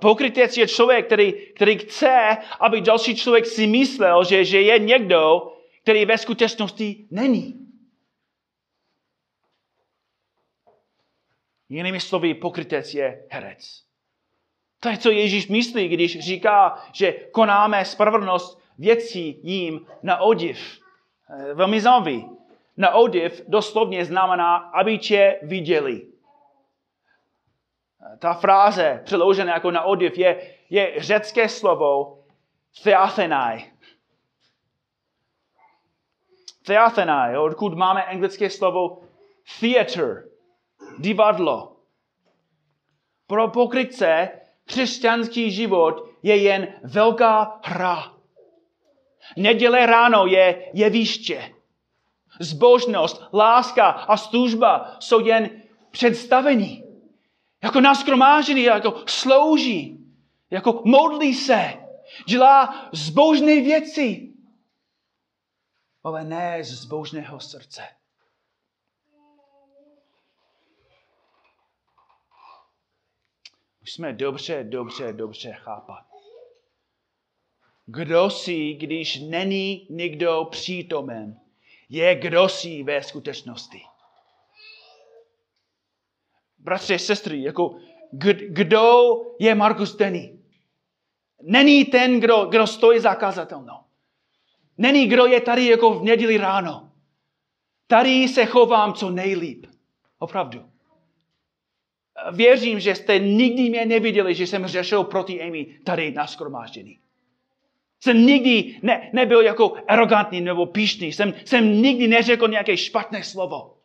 Pokrytec 0.00 0.56
je 0.56 0.68
člověk, 0.68 1.06
který, 1.06 1.32
který 1.32 1.78
chce, 1.78 2.36
aby 2.60 2.80
další 2.80 3.16
člověk 3.16 3.46
si 3.46 3.66
myslel, 3.66 4.24
že, 4.24 4.44
že 4.44 4.60
je 4.60 4.78
někdo, 4.78 5.52
který 5.82 6.04
ve 6.04 6.18
skutečnosti 6.18 7.06
není. 7.10 7.65
Jinými 11.68 12.00
slovy, 12.00 12.34
pokrytec 12.34 12.94
je 12.94 13.26
herec. 13.30 13.86
To 14.80 14.88
je, 14.88 14.98
co 14.98 15.10
Ježíš 15.10 15.48
myslí, 15.48 15.88
když 15.88 16.18
říká, 16.20 16.84
že 16.92 17.12
konáme 17.12 17.84
spravedlnost 17.84 18.60
věcí 18.78 19.40
jim 19.42 19.86
na 20.02 20.20
odiv. 20.20 20.80
Eh, 21.30 21.54
velmi 21.54 21.80
zajímavý. 21.80 22.30
Na 22.76 22.94
odiv 22.94 23.42
doslovně 23.48 24.04
znamená, 24.04 24.56
aby 24.56 24.98
tě 24.98 25.38
viděli. 25.42 26.06
Ta 28.18 28.34
fráze 28.34 29.02
přeložená 29.04 29.54
jako 29.54 29.70
na 29.70 29.82
odiv 29.82 30.18
je, 30.18 30.54
je 30.70 30.92
řecké 30.96 31.48
slovo 31.48 32.18
theathenai. 32.82 33.72
Theathenai, 36.66 37.36
odkud 37.36 37.74
máme 37.74 38.04
anglické 38.04 38.50
slovo 38.50 39.02
theater, 39.60 40.28
divadlo. 40.98 41.76
Pro 43.26 43.48
pokrytce 43.48 44.28
křesťanský 44.64 45.50
život 45.50 46.10
je 46.22 46.36
jen 46.36 46.68
velká 46.82 47.60
hra. 47.64 48.12
Neděle 49.36 49.86
ráno 49.86 50.26
je 50.26 50.70
jeviště. 50.72 51.54
Zbožnost, 52.40 53.22
láska 53.32 53.88
a 53.88 54.16
služba 54.16 54.96
jsou 55.00 55.20
jen 55.20 55.50
představení. 55.90 56.84
Jako 57.62 57.80
naskromážený, 57.80 58.62
jako 58.62 59.02
slouží, 59.06 60.06
jako 60.50 60.82
modlí 60.84 61.34
se, 61.34 61.74
dělá 62.26 62.88
zbožné 62.92 63.60
věci, 63.60 64.32
ale 66.04 66.24
ne 66.24 66.64
z 66.64 66.72
zbožného 66.72 67.40
srdce. 67.40 67.82
Musíme 73.86 74.12
dobře, 74.12 74.64
dobře, 74.64 75.12
dobře 75.12 75.52
chápat. 75.52 76.06
Kdo 77.86 78.30
jsi, 78.30 78.74
když 78.74 79.20
není 79.20 79.86
nikdo 79.90 80.48
přítomen, 80.50 81.40
je 81.88 82.14
kdo 82.14 82.48
jsi 82.48 82.82
ve 82.82 83.02
skutečnosti. 83.02 83.82
Bratři, 86.58 86.98
sestry, 86.98 87.42
jako 87.42 87.78
kdo 88.48 89.16
je 89.38 89.54
Markus 89.54 89.96
Denny? 89.96 90.38
Není 91.42 91.84
ten, 91.84 92.20
kdo, 92.20 92.44
kdo 92.44 92.66
stojí 92.66 93.00
zakazatelnou. 93.00 93.78
Není, 94.78 95.06
kdo 95.06 95.26
je 95.26 95.40
tady 95.40 95.66
jako 95.66 95.98
v 95.98 96.04
neděli 96.04 96.36
ráno. 96.36 96.92
Tady 97.86 98.28
se 98.28 98.46
chovám 98.46 98.94
co 98.94 99.10
nejlíp. 99.10 99.66
Opravdu. 100.18 100.75
Věřím, 102.32 102.80
že 102.80 102.94
jste 102.94 103.18
nikdy 103.18 103.70
mě 103.70 103.86
neviděli, 103.86 104.34
že 104.34 104.46
jsem 104.46 104.66
řešil 104.66 105.04
proti 105.04 105.42
Amy 105.42 105.66
tady 105.84 106.12
na 106.12 106.26
skromáždění. 106.26 106.98
Jsem 108.00 108.26
nikdy 108.26 108.78
ne, 108.82 109.10
nebyl 109.12 109.40
jako 109.40 109.74
arrogantní 109.88 110.40
nebo 110.40 110.66
píšný. 110.66 111.12
Jsem, 111.12 111.34
jsem 111.44 111.82
nikdy 111.82 112.08
neřekl 112.08 112.48
nějaké 112.48 112.76
špatné 112.76 113.24
slovo. 113.24 113.76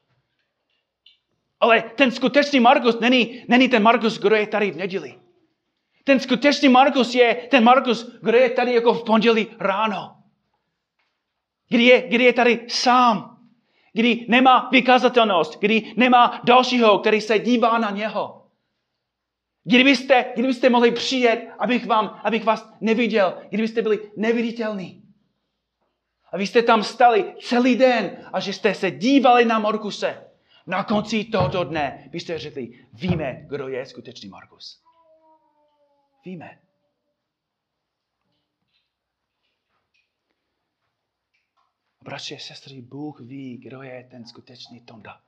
Ale 1.60 1.84
ten 1.96 2.12
skutečný 2.12 2.60
Markus 2.60 3.00
není, 3.00 3.44
není 3.48 3.70
ten 3.70 3.84
Markus, 3.84 4.20
kdo 4.20 4.36
je 4.36 4.48
tady 4.48 4.72
v 4.72 4.78
neděli. 4.78 5.16
Ten 6.04 6.20
skutečný 6.20 6.70
Markus 6.70 7.16
je 7.16 7.36
ten 7.36 7.64
Markus, 7.64 8.16
kdo 8.22 8.38
je 8.38 8.50
tady 8.50 8.74
jako 8.74 8.94
v 8.94 9.04
pondělí 9.04 9.48
ráno. 9.60 10.16
Kdy 11.70 11.84
je, 11.84 12.02
kdy 12.02 12.24
je 12.24 12.34
tady 12.34 12.66
sám. 12.68 13.41
Kdy 13.94 14.26
nemá 14.30 14.70
vykazatelnost. 14.72 15.60
Kdy 15.60 15.94
nemá 15.98 16.42
dalšího, 16.44 17.00
který 17.00 17.22
se 17.22 17.40
dívá 17.40 17.78
na 17.78 17.90
něho. 17.90 18.48
Kdybyste, 19.64 20.26
kdybyste 20.34 20.70
mohli 20.70 20.92
přijet, 20.92 21.50
abych, 21.60 21.86
vám, 21.86 22.22
abych 22.24 22.44
vás 22.44 22.74
neviděl, 22.82 23.38
kdybyste 23.50 23.82
byli 23.82 24.12
neviditelní. 24.18 25.04
A 26.32 26.38
vy 26.38 26.48
jste 26.48 26.62
tam 26.62 26.84
stali 26.84 27.36
celý 27.40 27.76
den 27.76 28.30
a 28.34 28.40
že 28.40 28.54
jste 28.54 28.74
se 28.74 28.92
dívali 28.92 29.46
na 29.46 29.60
Markuse. 29.60 30.28
Na 30.68 30.84
konci 30.84 31.24
tohoto 31.24 31.64
dne 31.64 32.10
byste 32.12 32.40
řekli, 32.40 32.86
víme, 32.94 33.46
kdo 33.50 33.68
je 33.68 33.86
skutečný 33.86 34.30
Markus. 34.30 34.82
Víme. 36.26 36.60
Bratři 42.04 42.36
a 42.36 42.40
sestry, 42.40 42.82
Bůh 42.82 43.20
ví, 43.20 43.58
kdo 43.58 43.82
je 43.82 44.08
ten 44.12 44.26
skutečný 44.26 44.82
Tonda. 44.82 45.22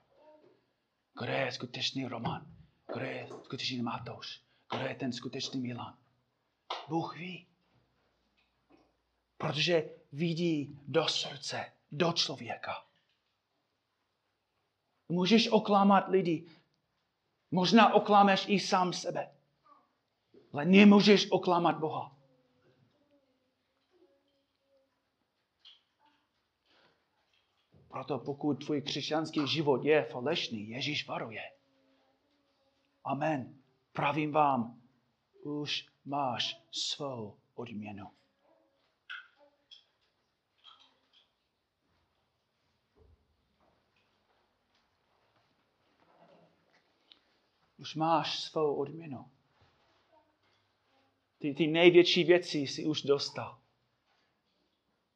Kdo 1.20 1.32
je 1.32 1.52
skutečný 1.52 2.06
Roman. 2.06 2.46
Kdo 2.94 3.06
je 3.06 3.28
skutečný 3.44 3.82
Matouš? 3.82 4.42
Kdo 4.76 4.86
je 4.86 4.96
ten 4.96 5.14
skutečný 5.14 5.62
Milan? 5.62 5.98
Bůh 6.90 7.18
ví. 7.18 7.48
Protože 9.38 9.90
vidí 10.12 10.80
do 10.88 11.08
srdce, 11.08 11.72
do 11.92 12.14
člověka. 12.14 12.86
Můžeš 15.10 15.50
oklamat 15.50 16.10
lidi. 16.10 16.46
Možná 17.52 17.94
oklámeš 17.94 18.46
i 18.48 18.60
sám 18.60 18.94
sebe. 18.94 19.32
Ale 20.54 20.66
nemůžeš 20.66 21.32
oklamat 21.32 21.80
Boha. 21.80 22.13
Proto 27.94 28.20
pokud 28.20 28.66
tvůj 28.66 28.82
křesťanský 28.82 29.48
život 29.48 29.86
je 29.86 30.04
falešný, 30.04 30.70
Ježíš 30.70 31.08
varuje. 31.08 31.42
Amen. 33.04 33.56
Pravím 33.92 34.32
vám, 34.32 34.82
už 35.44 35.88
máš 36.06 36.62
svou 36.72 37.38
odměnu. 37.56 38.08
Už 47.78 47.96
máš 47.96 48.40
svou 48.40 48.76
odměnu. 48.76 49.26
Ty, 51.40 51.54
ty 51.54 51.68
největší 51.68 52.24
věci 52.24 52.68
si 52.68 52.86
už 52.86 53.02
dostal. 53.02 53.63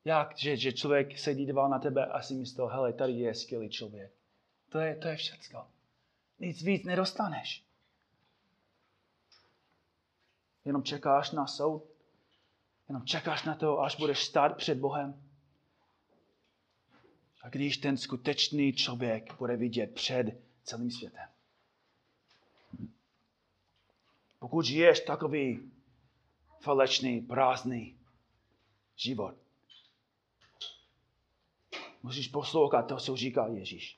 Jak, 0.08 0.38
že, 0.38 0.58
že 0.58 0.74
člověk 0.74 1.20
se 1.20 1.36
díval 1.36 1.70
na 1.70 1.80
tebe 1.80 2.06
a 2.06 2.22
si 2.22 2.34
myslel, 2.34 2.68
hele, 2.68 2.94
tady 2.94 3.14
je 3.14 3.36
skvělý 3.36 3.70
člověk. 3.70 4.12
To 4.70 4.80
je, 4.80 4.96
to 4.96 5.08
je 5.08 5.16
všecko. 5.16 5.68
Nic 6.40 6.62
víc 6.62 6.84
nedostaneš. 6.84 7.64
Jenom 10.66 10.84
čekáš 10.84 11.32
na 11.32 11.48
soud. 11.48 11.84
Jenom 12.90 13.06
čekáš 13.06 13.44
na 13.44 13.56
to, 13.56 13.80
až 13.80 13.96
budeš 13.96 14.24
stát 14.24 14.58
před 14.58 14.78
Bohem. 14.78 15.24
A 17.42 17.50
když 17.50 17.78
ten 17.78 17.98
skutečný 17.98 18.74
člověk 18.74 19.38
bude 19.38 19.56
vidět 19.56 19.94
před 19.94 20.26
celým 20.64 20.92
světem. 20.92 21.30
Pokud 24.40 24.66
žiješ 24.66 25.00
takový 25.00 25.72
falešný, 26.60 27.22
prázdný 27.22 28.00
život, 28.96 29.47
musíš 32.08 32.28
poslouchat 32.28 32.82
to, 32.82 32.98
co 32.98 33.16
říká 33.16 33.48
Ježíš. 33.48 33.96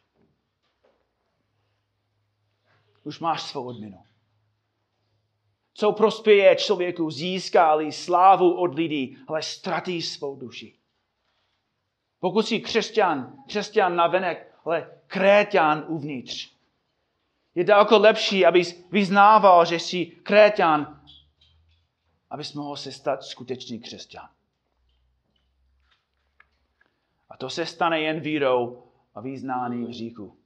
Už 3.04 3.19
máš 3.19 3.41
svou 3.41 3.67
odměnu 3.67 4.04
co 5.80 5.91
prospěje 5.91 6.56
člověku, 6.56 7.12
získá 7.12 7.78
slávu 7.89 8.54
od 8.54 8.76
lidí, 8.76 9.17
ale 9.28 9.41
ztratí 9.41 10.02
svou 10.02 10.36
duši. 10.36 10.76
Pokud 12.19 12.48
jsi 12.48 12.60
křesťan, 12.60 13.34
křesťan 13.48 13.95
na 13.95 14.08
venek, 14.08 14.56
ale 14.65 14.91
kréťan 15.08 15.86
uvnitř. 15.88 16.52
je 17.56 17.63
daleko 17.63 18.00
lepší, 18.00 18.45
abys 18.45 18.86
vyznával, 18.91 19.65
že 19.65 19.80
jsi 19.80 20.06
kréťan, 20.06 21.02
abys 22.30 22.54
mohl 22.54 22.76
se 22.76 22.91
stát 22.91 23.24
skutečný 23.24 23.80
křesťan. 23.80 24.30
A 27.30 27.38
to 27.38 27.50
se 27.50 27.65
stane 27.65 28.02
jen 28.02 28.20
vírou 28.20 28.84
a 29.15 29.22
význání 29.22 29.86
v 29.86 29.92
říku. 29.92 30.38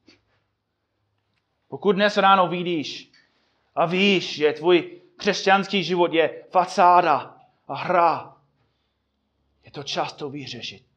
Pokud 1.68 1.92
dnes 1.92 2.18
ráno 2.18 2.48
vidíš 2.48 3.12
a 3.76 3.86
víš, 3.86 4.36
že 4.36 4.54
tvůj 4.54 5.02
křesťanský 5.18 5.84
život 5.84 6.14
je 6.14 6.44
facáda 6.50 7.38
a 7.68 7.76
hra, 7.76 8.38
je 9.64 9.72
to 9.72 9.84
čas 9.84 10.14
to 10.14 10.30
vyřešit. 10.30 10.93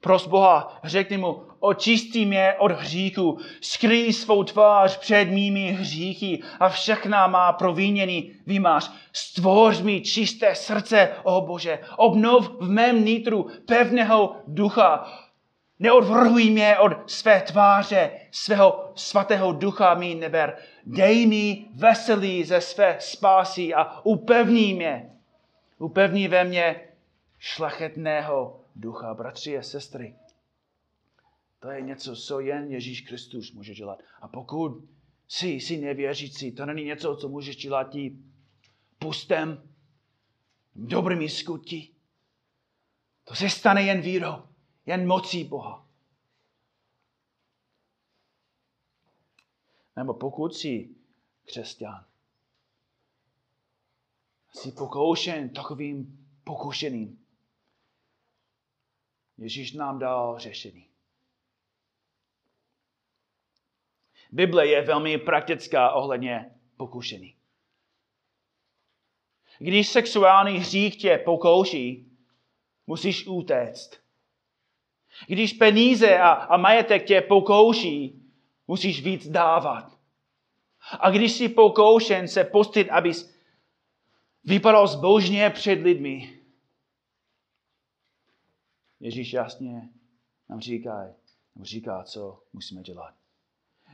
Pros 0.00 0.26
Boha, 0.26 0.78
řekni 0.84 1.18
mu, 1.18 1.42
očistí 1.58 2.26
mě 2.26 2.54
od 2.58 2.72
hříchu, 2.72 3.38
skrý 3.60 4.12
svou 4.12 4.44
tvář 4.44 4.96
před 4.96 5.24
mými 5.24 5.72
hříchy 5.72 6.42
a 6.60 6.68
všechna 6.68 7.26
má 7.26 7.52
provínění 7.52 8.32
vymáš. 8.46 8.90
Stvoř 9.12 9.80
mi 9.80 10.00
čisté 10.00 10.54
srdce, 10.54 11.12
o 11.22 11.40
Bože, 11.40 11.78
obnov 11.96 12.50
v 12.60 12.70
mém 12.70 13.04
nitru 13.04 13.46
pevného 13.66 14.36
ducha. 14.46 15.12
Neodvrhuj 15.78 16.50
mě 16.50 16.78
od 16.78 16.92
své 17.10 17.40
tváře, 17.40 18.10
svého 18.30 18.92
svatého 18.94 19.52
ducha 19.52 19.94
mi 19.94 20.14
neber. 20.14 20.56
Dej 20.86 21.26
mi 21.26 21.64
veselí 21.74 22.44
ze 22.44 22.60
své 22.60 22.96
spásy 22.98 23.74
a 23.74 24.00
upevní 24.04 24.74
mě. 24.74 25.10
Upevní 25.78 26.28
ve 26.28 26.44
mně 26.44 26.80
šlachetného 27.38 28.55
ducha, 28.76 29.14
bratři 29.14 29.58
a 29.58 29.62
sestry. 29.62 30.16
To 31.58 31.70
je 31.70 31.80
něco, 31.80 32.16
co 32.16 32.40
jen 32.40 32.72
Ježíš 32.72 33.00
Kristus 33.00 33.52
může 33.52 33.74
dělat. 33.74 34.02
A 34.20 34.28
pokud 34.28 34.88
jsi, 35.28 35.48
jsi 35.48 35.76
nevěřící, 35.76 36.52
to 36.52 36.66
není 36.66 36.84
něco, 36.84 37.16
co 37.16 37.28
můžeš 37.28 37.56
dělat 37.56 37.90
tím 37.90 38.34
pustem, 38.98 39.74
dobrými 40.74 41.28
skutky. 41.28 41.90
To 43.24 43.34
se 43.34 43.50
stane 43.50 43.82
jen 43.82 44.00
vírou, 44.00 44.42
jen 44.86 45.06
mocí 45.06 45.44
Boha. 45.44 45.88
Nebo 49.96 50.14
pokud 50.14 50.54
jsi 50.54 50.94
křesťan, 51.44 52.04
jsi 54.52 54.72
pokoušen 54.72 55.48
takovým 55.48 56.28
pokušeným, 56.44 57.25
Ježíš 59.38 59.72
nám 59.72 59.98
dal 59.98 60.38
řešení. 60.38 60.86
Bible 64.32 64.66
je 64.66 64.82
velmi 64.82 65.18
praktická 65.18 65.90
ohledně 65.90 66.54
pokušení. 66.76 67.36
Když 69.58 69.88
sexuální 69.88 70.58
hřích 70.58 70.96
tě 70.96 71.18
pokouší, 71.24 72.12
musíš 72.86 73.26
utéct. 73.26 74.00
Když 75.26 75.52
peníze 75.52 76.18
a, 76.18 76.30
a 76.30 76.56
majetek 76.56 77.06
tě 77.06 77.20
pokouší, 77.20 78.22
musíš 78.66 79.02
víc 79.02 79.28
dávat. 79.28 79.98
A 81.00 81.10
když 81.10 81.32
jsi 81.32 81.48
pokoušen 81.48 82.28
se 82.28 82.44
pustit, 82.44 82.90
abys 82.90 83.36
vypadal 84.44 84.86
zbožně 84.86 85.50
před 85.50 85.82
lidmi, 85.82 86.35
Ježíš 89.00 89.32
jasně 89.32 89.88
nám 90.48 90.60
říká, 90.60 91.14
nám 91.56 91.64
říká, 91.64 92.02
co 92.02 92.42
musíme 92.52 92.82
dělat. 92.82 93.14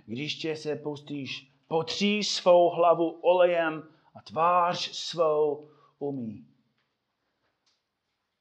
Když 0.06 0.34
tě 0.34 0.56
se 0.56 0.76
pustíš, 0.76 1.52
potří 1.68 2.24
svou 2.24 2.70
hlavu 2.70 3.10
olejem 3.10 3.82
a 4.14 4.20
tvář 4.22 4.92
svou 4.92 5.68
umí. 5.98 6.46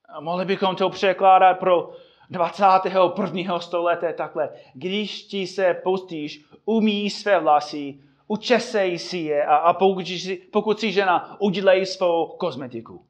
A 0.06 0.22
mohli 0.22 0.46
bychom 0.46 0.76
to 0.76 0.90
překládat 0.90 1.60
pro 1.60 1.94
21. 2.30 3.60
století 3.60 4.06
takhle. 4.18 4.50
Když 4.74 5.24
ti 5.24 5.48
se 5.48 5.74
pustíš, 5.74 6.46
umí 6.66 7.10
své 7.10 7.40
vlasy, 7.40 8.00
učesej 8.28 9.00
si 9.00 9.18
je 9.18 9.46
a, 9.46 9.56
a 9.56 9.74
pokud, 9.74 10.08
si, 10.08 10.36
pokud 10.52 10.80
si 10.80 10.92
žena, 10.92 11.42
udělej 11.42 11.86
svou 11.86 12.28
kozmetiku. 12.28 13.06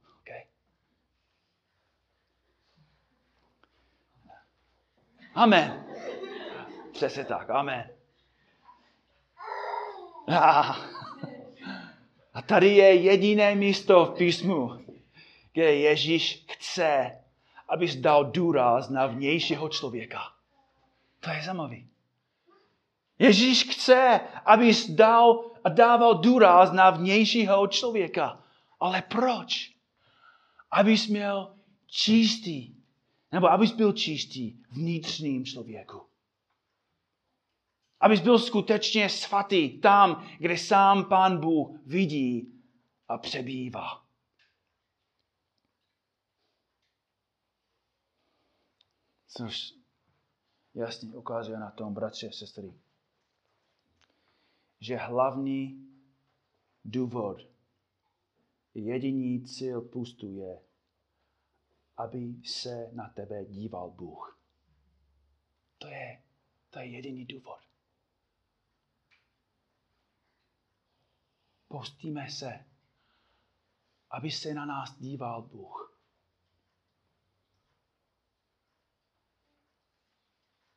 Amen. 5.36 5.86
Přesně 6.92 7.26
tak, 7.26 7.50
amen. 7.50 7.90
A 12.34 12.42
tady 12.46 12.68
je 12.68 12.96
jediné 12.96 13.56
místo 13.56 14.06
v 14.06 14.18
písmu, 14.18 14.86
kde 15.54 15.76
Ježíš 15.76 16.46
chce, 16.52 17.20
abys 17.70 17.96
dal 17.96 18.26
důraz 18.26 18.90
na 18.90 19.06
vnějšího 19.06 19.70
člověka. 19.70 20.20
To 21.20 21.30
je 21.30 21.42
zajímavý. 21.44 21.88
Ježíš 23.20 23.64
chce, 23.64 24.20
abys 24.46 24.90
dal 24.90 25.52
a 25.64 25.70
dával 25.70 26.14
důraz 26.14 26.72
na 26.72 26.90
vnějšího 26.90 27.68
člověka. 27.68 28.44
Ale 28.80 29.02
proč? 29.02 29.72
Abys 30.72 31.08
měl 31.08 31.56
čistý 31.88 32.81
nebo 33.32 33.48
abys 33.52 33.72
byl 33.72 33.94
čistý 33.94 34.64
vnitřním 34.72 35.46
člověku. 35.46 36.02
Abys 38.00 38.20
byl 38.20 38.40
skutečně 38.40 39.10
svatý 39.10 39.80
tam, 39.80 40.28
kde 40.40 40.58
sám 40.58 41.06
Pán 41.06 41.40
Bůh 41.40 41.80
vidí 41.86 42.62
a 43.08 43.18
přebývá. 43.18 44.06
Což 49.28 49.74
jasně 50.74 51.16
ukazuje 51.16 51.60
na 51.60 51.72
tom, 51.72 51.94
bratři 51.94 52.28
a 52.28 52.32
sestry, 52.32 52.74
že 54.80 54.96
hlavní 54.96 55.88
důvod, 56.86 57.38
jediný 58.74 59.44
cíl 59.44 59.82
pustu 59.82 60.32
je 60.32 60.71
aby 62.04 62.36
se 62.44 62.90
na 62.92 63.10
tebe 63.10 63.46
díval 63.46 63.92
Bůh. 63.92 64.40
To 65.78 65.88
je, 65.88 66.24
to 66.70 66.80
je 66.80 66.86
jediný 66.86 67.26
důvod. 67.26 67.60
Postíme 71.68 72.30
se, 72.30 72.66
aby 74.10 74.32
se 74.32 74.54
na 74.54 74.66
nás 74.66 74.98
díval 75.00 75.42
Bůh. 75.42 76.00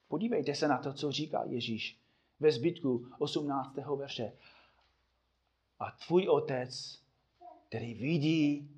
Podívejte 0.08 0.54
se 0.54 0.68
na 0.68 0.78
to, 0.78 0.92
co 0.92 1.12
říká 1.12 1.44
Ježíš 1.44 1.98
ve 2.40 2.52
zbytku 2.52 3.12
18. 3.18 3.76
verše. 3.96 4.32
A 5.78 5.90
tvůj 5.90 6.28
otec, 6.28 7.02
který 7.68 7.94
vidí 7.94 8.73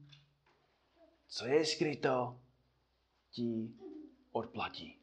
co 1.28 1.46
je 1.46 1.64
skryto, 1.64 2.40
ti 3.30 3.70
odplatí. 4.32 4.98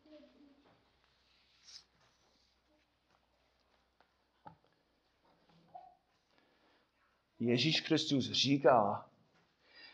Ježíš 7.40 7.82
Kristus 7.82 8.32
říká, 8.32 9.10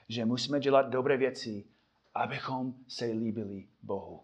že 0.10 0.26
musíme 0.26 0.60
dělat 0.60 0.82
dobré 0.82 1.18
věci, 1.18 1.66
abychom 2.14 2.74
se 2.88 3.06
líbili 3.06 3.68
Bohu. 3.82 4.24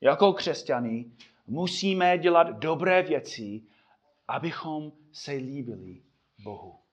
Jako 0.00 0.32
křesťany 0.32 1.12
musíme 1.46 2.18
dělat 2.18 2.42
dobré 2.42 3.02
věci, 3.02 3.62
abychom 4.28 4.92
se 5.12 5.32
líbili 5.32 6.02
Bohu. 6.38 6.83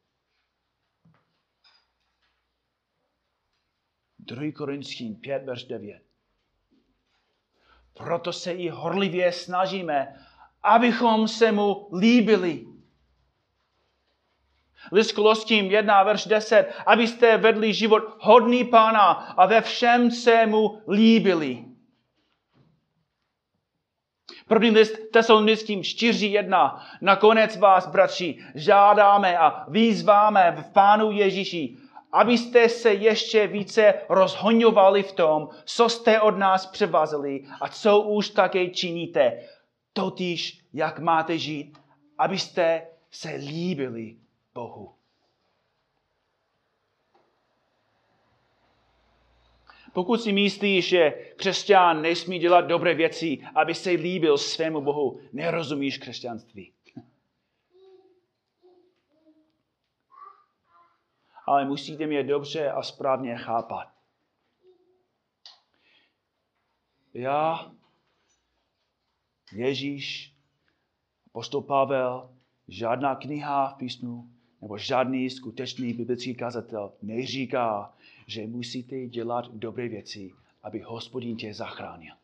2. 4.26 4.52
Korinským 4.52 5.16
5, 5.16 5.46
verš 5.46 5.64
9. 5.64 6.02
Proto 7.94 8.34
se 8.34 8.52
i 8.52 8.70
horlivě 8.70 9.32
snažíme, 9.32 10.16
abychom 10.64 11.28
se 11.28 11.52
mu 11.52 11.90
líbili. 12.00 12.66
List 14.92 15.12
Koloským 15.12 15.72
1, 15.72 16.04
verš 16.04 16.26
10. 16.26 16.74
Abyste 16.86 17.38
vedli 17.38 17.74
život 17.74 18.04
hodný 18.20 18.64
pána 18.64 19.12
a 19.12 19.46
ve 19.46 19.62
všem 19.62 20.12
se 20.12 20.46
mu 20.46 20.82
líbili. 20.88 21.66
První 24.48 24.70
list 24.70 24.94
tesalonickým 25.14 25.82
4.1. 25.82 26.82
Nakonec 27.02 27.58
vás, 27.58 27.88
bratři, 27.88 28.38
žádáme 28.56 29.38
a 29.38 29.66
výzváme 29.70 30.52
v 30.52 30.74
Pánu 30.74 31.12
Ježíši, 31.12 31.78
abyste 32.12 32.70
se 32.70 32.94
ještě 32.94 33.48
více 33.48 33.94
rozhoňovali 34.10 35.04
v 35.04 35.12
tom, 35.12 35.50
co 35.66 35.90
jste 35.90 36.22
od 36.22 36.38
nás 36.38 36.66
převazili 36.66 37.46
a 37.62 37.70
co 37.70 38.02
už 38.02 38.30
také 38.30 38.70
činíte. 38.70 39.48
totiž 39.94 40.62
jak 40.74 41.00
máte 41.00 41.38
žít, 41.38 41.78
abyste 42.18 42.88
se 43.12 43.30
líbili 43.30 44.16
Bohu. 44.54 44.92
Pokud 49.94 50.22
si 50.22 50.32
myslíš, 50.32 50.88
že 50.88 51.12
křesťan 51.36 52.02
nesmí 52.02 52.40
dělat 52.40 52.62
dobré 52.62 52.94
věci, 52.94 53.40
aby 53.56 53.76
se 53.76 53.90
líbil 53.90 54.38
svému 54.38 54.82
Bohu, 54.82 55.20
nerozumíš 55.34 55.98
křesťanství. 55.98 56.74
Ale 61.52 61.66
musíte 61.66 62.08
mě 62.08 62.24
dobře 62.24 62.72
a 62.72 62.84
správně 62.84 63.38
chápat. 63.38 63.88
Já, 67.14 67.72
Ježíš, 69.54 70.36
apostol 71.28 71.62
Pavel, 71.62 72.36
žádná 72.68 73.16
kniha 73.16 73.70
v 73.70 73.78
písmu 73.78 74.30
nebo 74.62 74.78
žádný 74.78 75.30
skutečný 75.30 75.94
biblický 75.94 76.36
kazatel 76.36 76.94
neříká, 77.02 77.94
že 78.28 78.48
musíte 78.48 79.08
dělat 79.08 79.52
dobré 79.52 79.88
věci, 79.88 80.34
aby 80.64 80.80
hospodin 80.80 81.38
tě 81.38 81.54
zachránil. 81.54 82.16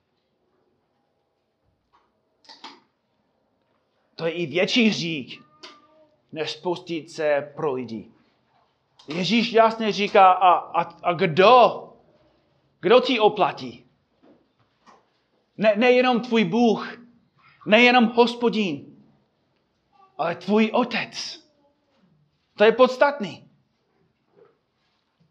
To 4.15 4.25
je 4.25 4.31
i 4.31 4.45
větší 4.45 4.87
hřích, 4.87 5.41
než 6.31 6.51
spustit 6.51 7.11
se 7.11 7.53
pro 7.55 7.73
lidi. 7.73 8.16
Ježíš 9.07 9.51
jasně 9.51 9.91
říká, 9.91 10.31
a, 10.31 10.53
a, 10.53 10.81
a 11.03 11.13
kdo? 11.13 11.83
Kdo 12.79 12.99
ti 12.99 13.19
oplatí? 13.19 13.85
Ne, 15.57 15.73
nejenom 15.75 16.21
tvůj 16.21 16.43
Bůh, 16.43 16.97
nejenom 17.65 18.05
hospodin, 18.05 18.97
ale 20.17 20.35
tvůj 20.35 20.71
otec. 20.73 21.43
To 22.57 22.63
je 22.63 22.71
podstatný. 22.71 23.49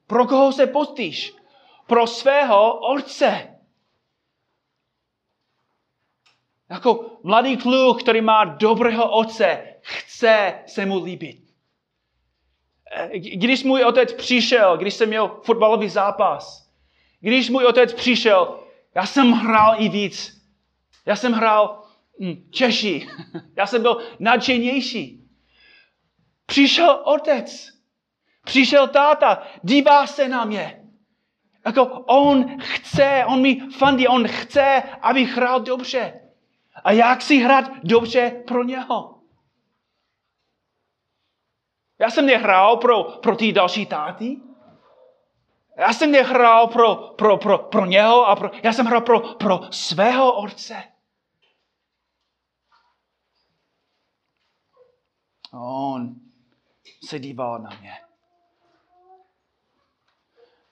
Pro 0.06 0.26
koho 0.26 0.52
se 0.52 0.66
postíš? 0.66 1.36
Pro 1.86 2.06
svého 2.06 2.78
otce. 2.78 3.58
Jako 6.70 7.18
mladý 7.22 7.56
kluk, 7.56 8.02
který 8.02 8.20
má 8.20 8.44
dobrého 8.44 9.10
otce, 9.10 9.74
chce 9.82 10.62
se 10.66 10.86
mu 10.86 11.04
líbit. 11.04 11.45
Eh, 12.92 13.18
když 13.18 13.64
můj 13.64 13.84
otec 13.84 14.12
přišel, 14.12 14.76
když 14.76 14.94
jsem 14.94 15.08
měl 15.08 15.40
fotbalový 15.42 15.88
zápas, 15.88 16.70
když 17.20 17.50
můj 17.50 17.64
otec 17.64 17.94
přišel, 17.94 18.60
já 18.94 19.06
jsem 19.06 19.32
hrál 19.32 19.74
i 19.78 19.88
víc. 19.88 20.42
Já 21.06 21.16
jsem 21.16 21.32
hrál 21.32 21.82
hm, 22.20 22.48
Češi. 22.50 23.08
Já 23.56 23.66
jsem 23.66 23.82
byl 23.82 23.98
nadšenější. 24.18 25.24
Přišel 26.46 27.00
otec. 27.04 27.68
Přišel 28.44 28.88
táta, 28.88 29.42
dívá 29.62 30.06
se 30.06 30.28
na 30.28 30.44
mě. 30.44 30.82
Jako 31.66 31.84
on 32.06 32.58
chce, 32.60 33.24
on 33.26 33.40
mi 33.40 33.60
fandí, 33.70 34.08
on 34.08 34.28
chce, 34.28 34.82
abych 35.02 35.36
hrál 35.36 35.60
dobře. 35.60 36.20
A 36.84 36.92
jak 36.92 37.22
si 37.22 37.38
hrát 37.38 37.70
dobře 37.84 38.42
pro 38.46 38.64
něho? 38.64 39.15
Já 41.98 42.10
jsem 42.10 42.26
nehrál 42.26 42.76
pro, 42.76 43.04
pro 43.04 43.36
ty 43.36 43.52
další 43.52 43.86
táty. 43.86 44.36
Já 45.76 45.92
jsem 45.92 46.10
nehrál 46.10 46.66
pro, 46.66 46.96
pro, 46.96 47.36
pro, 47.36 47.58
pro 47.58 47.86
něho, 47.86 48.26
a 48.26 48.36
pro, 48.36 48.50
já 48.62 48.72
jsem 48.72 48.86
hrál 48.86 49.00
pro, 49.00 49.20
pro 49.20 49.60
svého 49.70 50.32
otce. 50.32 50.82
A 55.52 55.60
on 55.60 56.14
se 57.06 57.18
díval 57.18 57.58
na 57.58 57.70
mě. 57.80 57.92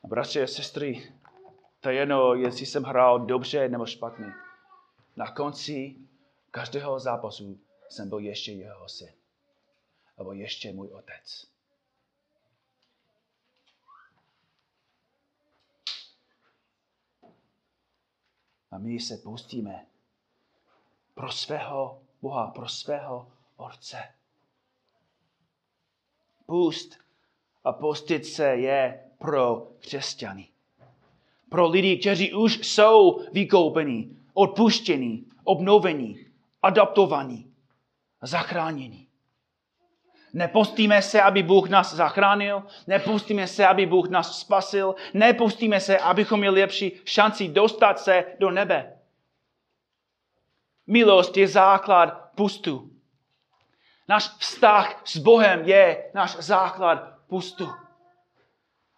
A 0.05 0.07
bratři 0.07 0.43
a 0.43 0.47
sestry, 0.47 1.13
to 1.81 1.89
je 1.89 1.95
jedno, 1.95 2.35
jestli 2.35 2.67
jsem 2.67 2.83
hrál 2.83 3.21
dobře 3.21 3.69
nebo 3.69 3.87
špatně. 3.87 4.33
Na 5.17 5.31
konci 5.31 5.97
každého 6.51 7.01
zápasu 7.01 7.59
jsem 7.89 8.09
byl 8.09 8.19
ještě 8.19 8.53
jeho 8.53 8.89
syn. 8.89 9.24
Nebo 10.19 10.33
ještě 10.33 10.73
můj 10.73 10.89
otec. 10.89 11.47
A 18.71 18.79
my 18.79 19.01
se 19.01 19.17
pustíme 19.17 19.87
pro 21.15 21.33
svého 21.33 22.03
Boha, 22.23 22.51
pro 22.51 22.69
svého 22.69 23.33
Otce. 23.57 24.15
Pust 26.47 26.99
a 27.65 27.73
postit 27.73 28.27
se 28.27 28.47
je 28.47 29.11
pro 29.19 29.73
křesťany. 29.79 30.49
Pro 31.49 31.69
lidi, 31.69 31.97
kteří 31.97 32.35
už 32.35 32.67
jsou 32.67 33.21
vykoupeni, 33.33 34.17
odpuštěni, 34.33 35.25
obnoveni, 35.45 36.27
adaptovaní, 36.63 37.55
zachráněni. 38.23 39.04
Nepustíme 40.35 41.03
se, 41.03 41.23
aby 41.23 41.43
Bůh 41.43 41.69
nás 41.69 41.95
zachránil, 41.95 42.63
nepustíme 42.87 43.47
se, 43.47 43.67
aby 43.67 43.87
Bůh 43.87 44.09
nás 44.09 44.41
spasil, 44.41 44.95
nepustíme 45.15 45.81
se, 45.81 45.99
abychom 45.99 46.41
měli 46.41 46.61
lepší 46.61 47.01
šanci 47.05 47.49
dostat 47.49 48.01
se 48.01 48.25
do 48.39 48.51
nebe. 48.51 48.99
Milost 50.87 51.37
je 51.37 51.49
základ 51.49 52.31
pustu. 52.35 52.91
Náš 54.09 54.29
vztah 54.39 55.03
s 55.05 55.17
Bohem 55.17 55.65
je 55.65 56.11
náš 56.15 56.37
základ 56.37 57.19
pustu. 57.27 57.69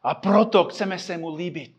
A 0.02 0.14
proto 0.14 0.64
chceme 0.64 0.98
se 0.98 1.18
mu 1.18 1.36
líbit. 1.36 1.76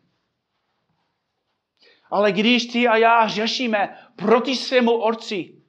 Ale 2.12 2.32
když 2.32 2.66
ty 2.66 2.88
a 2.88 2.98
já 2.98 3.28
řešíme 3.28 3.98
proti 4.16 4.56
svému 4.56 4.92
orci, 4.92 5.62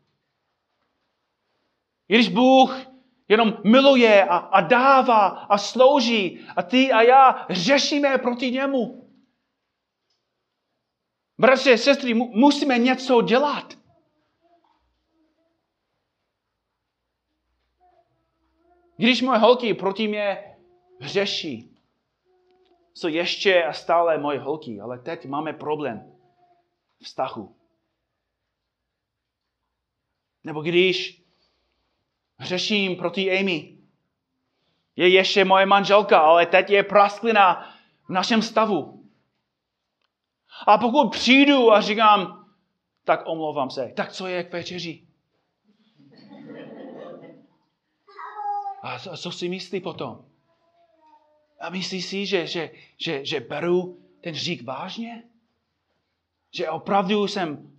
když 2.06 2.28
Bůh 2.28 2.87
jenom 3.28 3.58
miluje 3.64 4.24
a, 4.24 4.36
a 4.36 4.60
dává 4.60 5.28
a 5.28 5.58
slouží 5.58 6.46
a 6.56 6.62
ty 6.62 6.92
a 6.92 7.02
já 7.02 7.46
řešíme 7.50 8.18
proti 8.18 8.50
němu. 8.50 9.10
Bratři 11.38 11.72
a 11.72 11.76
sestry, 11.76 12.14
musíme 12.14 12.78
něco 12.78 13.22
dělat. 13.22 13.78
Když 18.96 19.22
moje 19.22 19.38
holky 19.38 19.74
proti 19.74 20.08
mě 20.08 20.56
řeší, 21.00 21.78
jsou 22.94 23.08
ještě 23.08 23.64
a 23.64 23.72
stále 23.72 24.18
moje 24.18 24.38
holky, 24.38 24.80
ale 24.80 24.98
teď 24.98 25.26
máme 25.26 25.52
problém 25.52 26.12
vztahu. 27.02 27.56
Nebo 30.44 30.62
když 30.62 31.27
Hřeším 32.38 32.96
proti 32.96 33.38
Amy. 33.38 33.78
Je 34.96 35.08
ještě 35.08 35.44
moje 35.44 35.66
manželka, 35.66 36.18
ale 36.18 36.46
teď 36.46 36.70
je 36.70 36.82
prasklina 36.82 37.74
v 38.04 38.08
našem 38.08 38.42
stavu. 38.42 39.08
A 40.66 40.78
pokud 40.78 41.10
přijdu 41.10 41.72
a 41.72 41.80
říkám, 41.80 42.50
tak 43.04 43.20
omlouvám 43.26 43.70
se, 43.70 43.92
tak 43.96 44.12
co 44.12 44.26
je 44.26 44.44
k 44.44 44.52
večeři? 44.52 45.06
A 48.82 48.98
co 48.98 49.32
si 49.32 49.48
myslí 49.48 49.80
potom? 49.80 50.24
A 51.60 51.70
myslí 51.70 52.02
si, 52.02 52.26
že, 52.26 52.46
že, 52.46 52.70
že, 52.96 53.24
že 53.24 53.40
beru 53.40 54.02
ten 54.20 54.34
řík 54.34 54.62
vážně? 54.62 55.22
Že 56.50 56.70
opravdu 56.70 57.26
jsem 57.26 57.72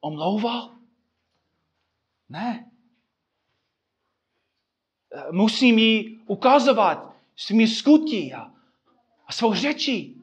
omlouval? 0.00 0.74
Ne 2.28 2.70
musím 5.30 5.78
jí 5.78 6.18
ukazovat 6.26 7.16
svými 7.36 7.68
skutí 7.68 8.34
a, 8.34 8.52
a 9.26 9.32
svou 9.32 9.54
řečí, 9.54 10.22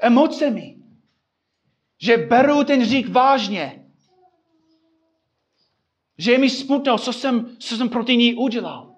emocemi, 0.00 0.76
že 1.98 2.16
beru 2.16 2.64
ten 2.64 2.84
řík 2.84 3.08
vážně, 3.08 3.90
že 6.18 6.32
je 6.32 6.38
mi 6.38 6.50
smutno, 6.50 6.98
co 6.98 7.12
jsem, 7.12 7.56
co 7.56 7.76
jsem 7.76 7.88
proti 7.88 8.16
ní 8.16 8.34
udělal. 8.34 8.94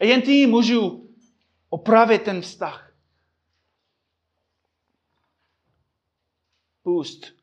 A 0.00 0.04
jen 0.04 0.22
ty 0.22 0.46
můžu 0.46 1.10
opravit 1.68 2.22
ten 2.22 2.40
vztah. 2.40 2.94
Pust 6.82 7.41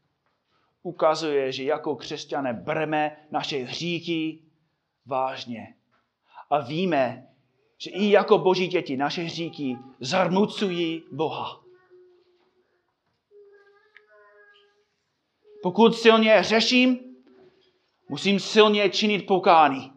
ukazuje, 0.83 1.51
že 1.51 1.63
jako 1.63 1.95
křesťané 1.95 2.53
bereme 2.53 3.27
naše 3.31 3.57
hříky 3.57 4.43
vážně. 5.05 5.75
A 6.49 6.61
víme, 6.61 7.27
že 7.77 7.89
i 7.89 8.09
jako 8.09 8.37
boží 8.37 8.67
děti 8.67 8.97
naše 8.97 9.21
hříky 9.21 9.77
zarmucují 9.99 11.03
Boha. 11.11 11.61
Pokud 15.63 15.95
silně 15.95 16.43
řeším, 16.43 16.99
musím 18.09 18.39
silně 18.39 18.89
činit 18.89 19.25
pokání. 19.25 19.93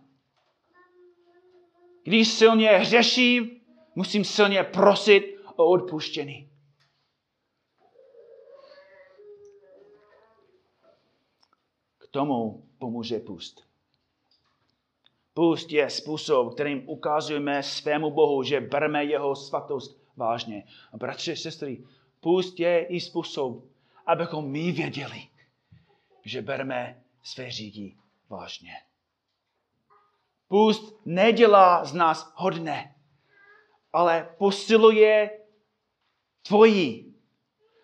Když 2.05 2.28
silně 2.28 2.85
řeším, 2.85 3.61
musím 3.95 4.24
silně 4.24 4.64
prosit 4.64 5.37
o 5.57 5.70
odpuštění. 5.70 6.52
Tomu 12.13 12.65
pomůže 12.79 13.19
pust. 13.19 13.65
Pust 15.35 15.73
je 15.73 15.91
způsob, 15.91 16.55
kterým 16.55 16.89
ukazujeme 16.89 17.63
svému 17.63 18.11
Bohu, 18.11 18.43
že 18.43 18.61
bereme 18.61 19.05
jeho 19.05 19.37
svatost 19.37 20.03
vážně. 20.17 20.65
A 20.93 20.97
bratři 20.97 21.37
sestry, 21.37 21.85
pust 22.21 22.61
je 22.61 22.85
i 22.85 23.01
způsob, 23.01 23.65
abychom 24.07 24.51
my 24.51 24.73
věděli, 24.73 25.29
že 26.25 26.43
bereme 26.43 27.03
své 27.23 27.51
říky 27.51 27.97
vážně. 28.29 28.73
Pust 30.49 30.97
nedělá 31.05 31.85
z 31.85 31.95
nás 31.95 32.33
hodné, 32.37 32.95
ale 33.93 34.35
posiluje 34.39 35.41
tvoji 36.43 37.15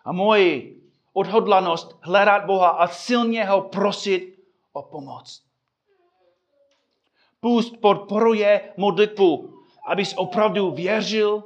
a 0.05 0.12
moji 0.12 0.78
odhodlanost 1.19 1.97
hledat 2.01 2.45
Boha 2.47 2.69
a 2.69 2.87
silně 2.87 3.45
ho 3.45 3.61
prosit 3.61 4.39
o 4.73 4.83
pomoc. 4.83 5.43
Pust 7.41 7.81
podporuje 7.81 8.61
modlitbu, 8.77 9.55
abys 9.87 10.14
opravdu 10.16 10.71
věřil. 10.71 11.45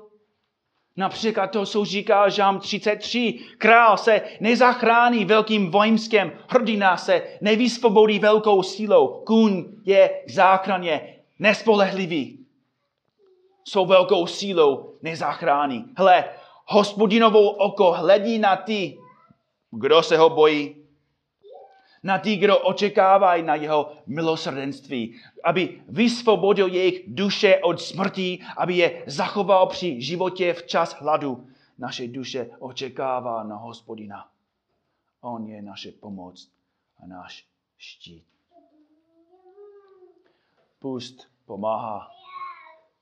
Například 0.97 1.47
to, 1.47 1.67
co 1.67 1.85
říká 1.85 2.29
Žám 2.29 2.61
33. 2.61 3.39
Král 3.59 3.97
se 3.97 4.23
nezachrání 4.41 5.25
velkým 5.25 5.71
vojenském, 5.71 6.33
hrdina 6.49 6.97
se 6.97 7.23
nevysvobodí 7.41 8.19
velkou 8.19 8.63
sílou. 8.63 9.23
Kůň 9.25 9.65
je 9.85 10.09
k 10.27 10.31
záchraně 10.31 11.17
nespolehlivý. 11.39 12.47
Svou 13.69 13.87
velkou 13.87 14.27
sílou 14.27 14.99
nezachrání. 15.03 15.85
Hle, 15.97 16.25
hospodinovou 16.67 17.49
oko 17.49 17.93
hledí 17.93 18.39
na 18.39 18.57
ty, 18.57 18.99
kdo 19.73 20.03
se 20.03 20.17
ho 20.17 20.31
bojí 20.31 20.77
na 22.03 22.19
ty, 22.19 22.37
kdo 22.37 22.59
očekávají 22.59 23.43
na 23.43 23.55
jeho 23.55 23.93
milosrdenství, 24.07 25.21
aby 25.45 25.83
vysvobodil 25.89 26.69
jejich 26.69 27.03
duše 27.07 27.59
od 27.59 27.81
smrti, 27.81 28.39
aby 28.57 28.77
je 28.77 29.05
zachoval 29.07 29.67
při 29.67 30.03
životě 30.03 30.55
v 30.55 30.67
čas 30.67 30.95
hladu. 30.95 31.49
Naše 31.79 32.09
duše 32.09 32.51
očekává 32.59 33.43
na 33.43 33.57
hospodina. 33.57 34.29
On 35.21 35.47
je 35.47 35.63
naše 35.63 35.93
pomoc 35.93 36.49
a 37.03 37.07
náš 37.07 37.47
štít. 37.79 38.27
Pust 40.79 41.29
pomáhá, 41.47 42.11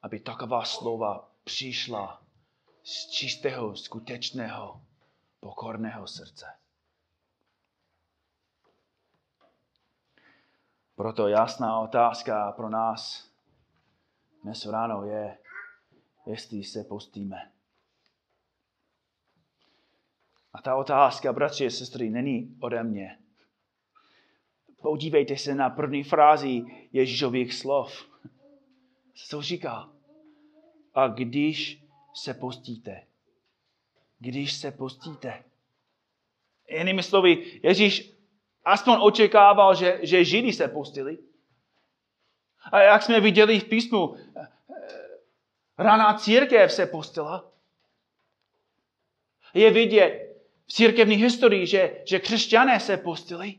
aby 0.03 0.21
taková 0.21 0.65
slova 0.65 1.31
přišla 1.45 2.23
z 2.83 3.07
čistého, 3.11 3.77
skutečného, 3.77 4.81
pokorného 5.41 6.07
srdce. 6.07 6.60
Proto 11.01 11.29
jasná 11.29 11.81
otázka 11.81 12.53
pro 12.53 12.69
nás 12.69 13.31
dnes 14.43 14.67
ráno 14.67 15.05
je, 15.05 15.39
jestli 16.27 16.65
se 16.65 16.85
postíme. 16.85 17.53
A 20.53 20.63
ta 20.63 20.77
otázka, 20.77 21.33
bratři 21.33 21.67
a 21.67 21.71
sestry, 21.71 22.11
není 22.11 22.57
ode 22.61 22.83
mě. 22.83 23.19
Podívejte 24.83 25.37
se 25.37 25.55
na 25.55 25.71
první 25.71 26.05
frázi 26.05 26.63
Ježíšových 26.93 27.55
slov. 27.55 28.09
Co 29.15 29.43
říká? 29.43 29.89
A 30.95 31.09
když 31.09 31.85
se 32.15 32.35
postíte. 32.35 33.07
Když 34.19 34.53
se 34.53 34.71
postíte. 34.71 35.45
Jinými 36.69 37.03
slovy, 37.03 37.61
Ježíš 37.63 38.20
aspoň 38.65 38.97
očekával, 39.01 39.75
že, 39.75 39.99
že 40.03 40.25
Židy 40.25 40.53
se 40.53 40.69
pustili. 40.69 41.19
A 42.73 42.81
jak 42.81 43.03
jsme 43.03 43.21
viděli 43.21 43.61
v 43.61 43.65
písmu, 43.65 44.17
raná 45.79 46.15
církev 46.15 46.73
se 46.73 46.87
pustila. 46.87 47.53
Je 49.55 49.71
vidět 49.71 50.37
v 50.67 50.73
církevní 50.73 51.15
historii, 51.15 51.67
že, 51.67 52.03
že 52.07 52.19
křesťané 52.19 52.81
se 52.81 52.97
pustili. 52.97 53.59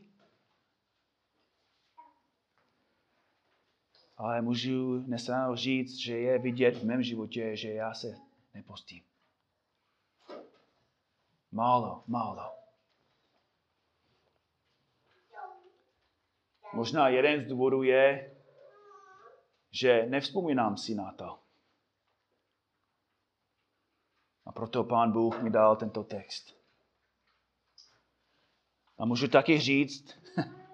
Ale 4.16 4.42
můžu 4.42 4.98
dnes 4.98 5.30
říct, 5.54 5.96
že 5.96 6.18
je 6.18 6.38
vidět 6.38 6.76
v 6.76 6.84
mém 6.84 7.02
životě, 7.02 7.56
že 7.56 7.72
já 7.72 7.94
se 7.94 8.18
nepustím. 8.54 9.02
Málo, 11.52 12.04
málo. 12.06 12.61
Možná 16.72 17.08
jeden 17.08 17.44
z 17.44 17.48
důvodů 17.48 17.82
je, 17.82 18.36
že 19.70 20.06
nevzpomínám 20.08 20.76
si 20.76 20.94
na 20.94 21.12
to. 21.12 21.38
A 24.46 24.52
proto 24.52 24.84
pán 24.84 25.12
Bůh 25.12 25.42
mi 25.42 25.50
dal 25.50 25.76
tento 25.76 26.04
text. 26.04 26.56
A 28.98 29.04
můžu 29.04 29.28
taky 29.28 29.58
říct, 29.58 30.18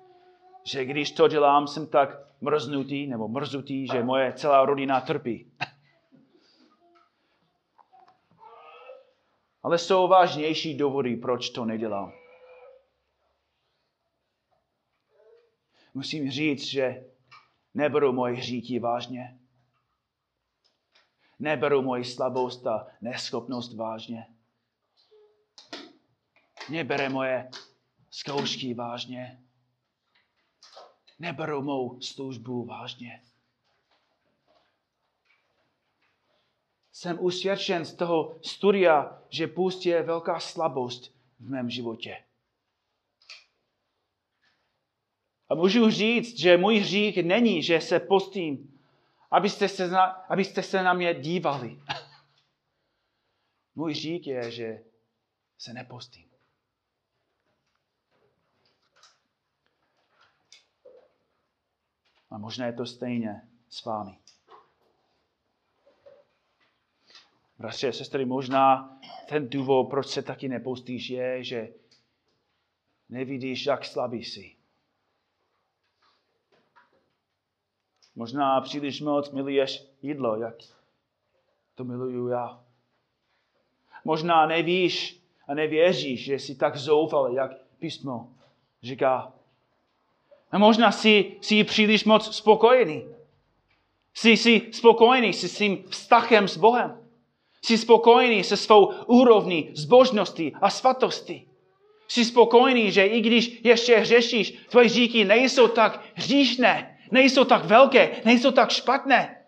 že 0.65 0.85
když 0.85 1.11
to 1.11 1.29
dělám, 1.29 1.67
jsem 1.67 1.87
tak 1.87 2.09
mrznutý 2.41 3.07
nebo 3.07 3.29
mrzutý, 3.29 3.87
že 3.87 4.03
moje 4.03 4.33
celá 4.33 4.65
rodina 4.65 5.01
trpí. 5.01 5.53
Ale 9.63 9.79
jsou 9.79 10.09
vážnější 10.09 10.77
důvody, 10.77 11.17
proč 11.17 11.51
to 11.51 11.65
nedělám. 11.65 12.13
Musím 15.99 16.31
říct, 16.31 16.65
že 16.65 17.05
neberu 17.75 18.13
moje 18.13 18.35
hříky 18.35 18.79
vážně. 18.79 19.39
Neberu 21.39 21.83
moji 21.83 22.05
slabost 22.05 22.67
a 22.67 22.87
neschopnost 23.01 23.75
vážně. 23.75 24.27
Nebere 26.71 27.09
moje 27.09 27.51
zkoušky 28.11 28.75
vážně. 28.75 29.43
Neberu 31.19 31.63
mou 31.63 32.01
službu 32.01 32.65
vážně. 32.65 33.23
Jsem 36.93 37.19
usvědčen 37.21 37.85
z 37.85 37.95
toho 37.95 38.39
studia, 38.43 39.23
že 39.29 39.47
půst 39.47 39.87
je 39.87 40.03
velká 40.03 40.41
slabost 40.41 41.15
v 41.41 41.51
mém 41.51 41.71
životě. 41.71 42.28
A 45.49 45.55
můžu 45.55 45.91
říct, 45.91 46.39
že 46.39 46.57
můj 46.57 46.79
hřích 46.79 47.17
není, 47.25 47.63
že 47.63 47.81
se 47.81 48.01
postím, 48.01 48.81
abyste 49.31 49.69
se 49.69 49.89
na, 49.89 50.05
abyste 50.05 50.63
se 50.63 50.83
na 50.83 50.93
mě 50.93 51.15
dívali. 51.15 51.83
můj 53.75 53.93
hřích 53.93 54.27
je, 54.27 54.51
že 54.51 54.85
se 55.59 55.73
nepostím. 55.73 56.29
A 62.31 62.39
možná 62.39 62.67
je 62.67 62.73
to 62.73 62.87
stejně 62.87 63.49
s 63.69 63.85
vámi. 63.85 64.19
Bratři 67.59 67.89
a 67.89 67.93
sestry, 67.93 68.25
možná 68.25 68.99
ten 69.29 69.49
důvod, 69.49 69.85
proč 69.85 70.07
se 70.07 70.23
taky 70.23 70.49
nepustíš, 70.49 71.11
je, 71.11 71.45
že 71.45 71.75
nevidíš, 73.09 73.67
jak 73.67 73.85
slabý 73.85 74.25
jsi. 74.25 74.58
Možná 78.19 78.61
příliš 78.61 79.01
moc 79.01 79.31
miluješ 79.31 79.85
jídlo, 80.03 80.37
jak 80.37 80.55
to 81.75 81.85
miluju 81.85 82.29
já. 82.29 82.61
Možná 84.05 84.47
nevíš 84.47 85.21
a 85.49 85.55
nevěříš, 85.55 86.25
že 86.25 86.35
jsi 86.35 86.55
tak 86.55 86.77
zoufal, 86.77 87.33
jak 87.33 87.51
písmo 87.79 88.29
říká. 88.83 89.33
A 90.51 90.59
možná 90.59 90.93
jsi, 90.93 91.37
jsi 91.41 91.65
příliš 91.65 92.05
moc 92.05 92.37
spokojený. 92.37 93.05
Jsi, 94.15 94.31
jsi 94.31 94.69
spokojený 94.73 95.33
se 95.33 95.49
svým 95.49 95.85
vztahem 95.89 96.49
s 96.49 96.57
Bohem. 96.57 97.09
Jsi 97.63 97.79
spokojený 97.79 98.45
se 98.45 98.57
svou 98.57 98.87
úrovní 99.07 99.71
zbožnosti 99.75 100.53
a 100.61 100.71
svatosti. 100.71 101.49
Jsi 102.09 102.25
spokojený, 102.25 102.93
že 102.93 103.07
i 103.07 103.21
když 103.21 103.61
ještě 103.65 103.97
hřešíš, 103.97 104.51
tvoje 104.51 104.89
říky 104.89 105.25
nejsou 105.25 105.69
tak 105.69 106.05
hříšné, 106.15 106.98
nejsou 107.11 107.45
tak 107.45 107.65
velké, 107.65 108.23
nejsou 108.25 108.51
tak 108.51 108.71
špatné. 108.71 109.39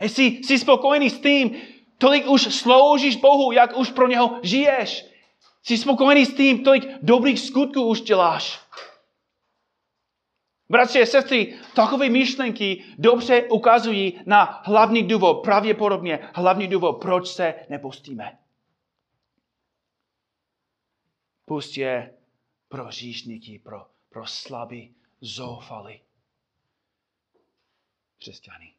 Jsi, 0.00 0.22
jsi 0.22 0.58
spokojený 0.58 1.10
s 1.10 1.20
tím, 1.20 1.56
tolik 1.98 2.26
už 2.28 2.42
sloužíš 2.42 3.16
Bohu, 3.16 3.52
jak 3.52 3.76
už 3.76 3.90
pro 3.90 4.08
něho 4.08 4.40
žiješ. 4.42 5.06
Jsi 5.62 5.78
spokojený 5.78 6.26
s 6.26 6.34
tím, 6.34 6.64
tolik 6.64 6.84
dobrých 7.02 7.40
skutků 7.40 7.82
už 7.82 8.00
děláš. 8.00 8.60
Bratři 10.68 11.02
a 11.02 11.06
sestry, 11.06 11.58
takové 11.74 12.08
myšlenky 12.08 12.84
dobře 12.98 13.42
ukazují 13.42 14.20
na 14.26 14.62
hlavní 14.64 15.02
důvod, 15.02 15.34
pravděpodobně 15.34 16.28
hlavní 16.34 16.68
důvod, 16.68 16.92
proč 16.92 17.28
se 17.28 17.54
nepustíme. 17.68 18.38
Pust 21.44 21.76
je 21.76 22.14
pro 22.68 22.90
říšníky, 22.90 23.58
pro, 23.58 23.86
pro 24.08 24.26
slabý, 24.26 24.94
zoufalý 25.20 26.03
křesťany. 28.24 28.74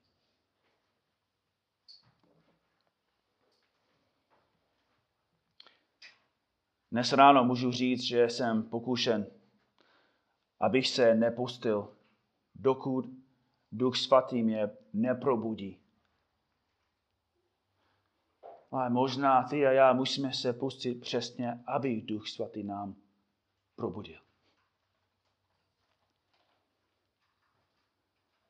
Dnes 6.92 7.14
ráno 7.14 7.44
můžu 7.44 7.72
říct, 7.72 8.02
že 8.02 8.30
jsem 8.30 8.64
pokušen, 8.64 9.28
abych 10.60 10.88
se 10.88 11.16
nepustil, 11.16 11.96
dokud 12.56 13.06
Duch 13.72 13.98
Svatý 13.98 14.44
mě 14.44 14.70
neprobudí. 14.94 15.80
Ale 18.72 18.90
možná 18.90 19.44
ty 19.44 19.68
a 19.68 19.72
já 19.72 19.94
musíme 19.94 20.34
se 20.34 20.54
pustit 20.54 20.96
přesně, 20.96 21.64
aby 21.68 22.02
Duch 22.02 22.28
Svatý 22.30 22.64
nám 22.64 22.96
probudil. 23.76 24.25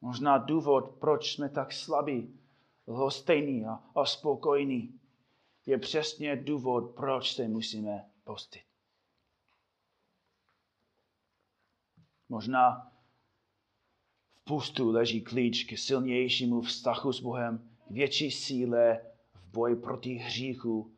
Možná 0.05 0.37
důvod, 0.37 0.95
proč 0.99 1.33
jsme 1.33 1.49
tak 1.49 1.73
slabí, 1.73 2.39
lhostejní 2.87 3.65
a, 3.65 3.83
a 3.95 4.05
spokojní, 4.05 4.99
je 5.65 5.77
přesně 5.77 6.35
důvod, 6.35 6.95
proč 6.95 7.33
se 7.35 7.47
musíme 7.47 8.09
postit. 8.23 8.63
Možná 12.29 12.91
v 14.33 14.43
pustu 14.43 14.91
leží 14.91 15.21
klíč 15.21 15.63
k 15.63 15.77
silnějšímu 15.77 16.61
vztahu 16.61 17.13
s 17.13 17.21
Bohem, 17.21 17.69
větší 17.89 18.31
síle 18.31 19.01
v 19.33 19.51
boji 19.51 19.75
proti 19.75 20.13
hříchu, 20.13 20.95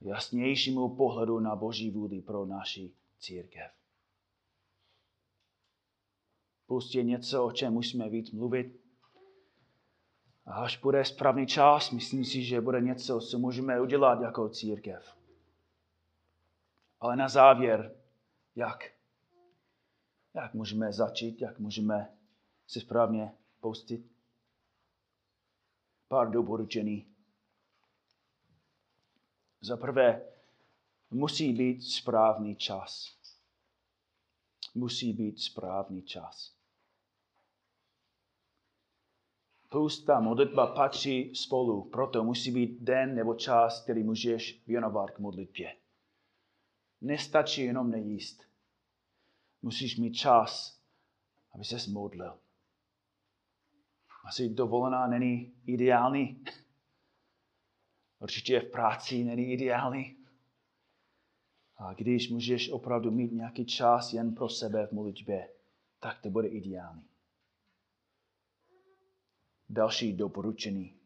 jasnějšímu 0.00 0.96
pohledu 0.96 1.40
na 1.40 1.56
Boží 1.56 1.90
vůli 1.90 2.20
pro 2.20 2.46
naši 2.46 2.92
církev. 3.18 3.85
Pust 6.66 6.94
je 6.94 7.02
něco, 7.02 7.46
o 7.46 7.52
čem 7.52 7.72
musíme 7.72 8.08
víc 8.08 8.30
mluvit. 8.30 8.80
A 10.46 10.54
až 10.54 10.78
bude 10.78 11.04
správný 11.04 11.46
čas, 11.46 11.90
myslím 11.90 12.24
si, 12.24 12.44
že 12.44 12.60
bude 12.60 12.80
něco, 12.80 13.20
co 13.20 13.38
můžeme 13.38 13.80
udělat 13.80 14.20
jako 14.20 14.48
církev. 14.48 15.16
Ale 17.00 17.16
na 17.16 17.28
závěr, 17.28 17.96
jak? 18.56 18.92
Jak 20.34 20.54
můžeme 20.54 20.92
začít, 20.92 21.40
jak 21.40 21.58
můžeme 21.58 22.16
se 22.66 22.80
správně 22.80 23.32
postit? 23.60 24.06
Pár 26.08 26.30
doporučení. 26.30 27.06
Za 29.60 29.76
prvé, 29.76 30.22
musí 31.10 31.52
být 31.52 31.82
správný 31.82 32.56
čas. 32.56 33.16
Musí 34.74 35.12
být 35.12 35.40
správný 35.40 36.02
čas. 36.02 36.55
A 40.14 40.20
modlitba 40.20 40.66
patří 40.66 41.34
spolu, 41.34 41.84
proto 41.84 42.24
musí 42.24 42.50
být 42.50 42.80
den 42.80 43.14
nebo 43.14 43.34
čas, 43.34 43.82
který 43.82 44.02
můžeš 44.02 44.62
věnovat 44.66 45.10
k 45.10 45.18
modlitbě. 45.18 45.76
Nestačí 47.00 47.62
jenom 47.62 47.90
nejíst. 47.90 48.42
Musíš 49.62 49.96
mít 49.96 50.12
čas, 50.12 50.80
aby 51.52 51.64
se 51.64 51.90
modlil. 51.90 52.38
Asi 54.24 54.48
dovolená 54.48 55.06
není 55.06 55.54
ideální. 55.66 56.44
Určitě 58.18 58.60
v 58.60 58.70
práci 58.70 59.24
není 59.24 59.52
ideální. 59.52 60.16
A 61.76 61.94
když 61.94 62.30
můžeš 62.30 62.70
opravdu 62.70 63.10
mít 63.10 63.32
nějaký 63.32 63.66
čas 63.66 64.12
jen 64.12 64.34
pro 64.34 64.48
sebe 64.48 64.86
v 64.86 64.92
modlitbě, 64.92 65.48
tak 66.00 66.20
to 66.20 66.30
bude 66.30 66.48
ideální. 66.48 67.15
Další 69.68 70.12
doporučení. 70.12 70.96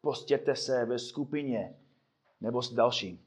Postěte 0.00 0.56
se 0.56 0.84
ve 0.84 0.98
skupině 0.98 1.76
nebo 2.40 2.62
s 2.62 2.72
dalším. 2.72 3.26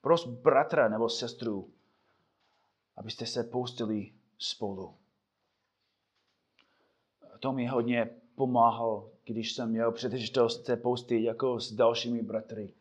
Pros 0.00 0.26
bratra 0.26 0.88
nebo 0.88 1.08
sestru, 1.08 1.70
abyste 2.96 3.26
se 3.26 3.44
postili 3.44 4.12
spolu. 4.38 4.94
To 7.40 7.52
mi 7.52 7.66
hodně 7.66 8.10
pomáhal, 8.34 9.10
když 9.24 9.52
jsem 9.52 9.70
měl 9.70 9.92
příležitost 9.92 10.64
se 10.64 10.76
postit 10.76 11.22
jako 11.22 11.60
s 11.60 11.72
dalšími 11.72 12.22
bratry. 12.22 12.74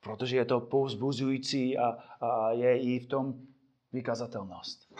Protože 0.00 0.36
je 0.36 0.44
to 0.44 0.60
pouzbuzující 0.60 1.78
a, 1.78 1.86
a 2.20 2.50
je 2.52 2.80
i 2.80 2.98
v 2.98 3.08
tom 3.08 3.46
vykazatelnost. 3.92 4.94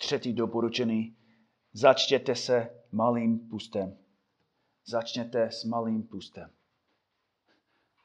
Třetí 0.00 0.32
doporučení. 0.32 1.16
Začněte 1.72 2.36
se 2.36 2.70
malým 2.92 3.38
pustem. 3.38 3.96
Začněte 4.86 5.50
s 5.50 5.64
malým 5.64 6.02
pustem. 6.02 6.50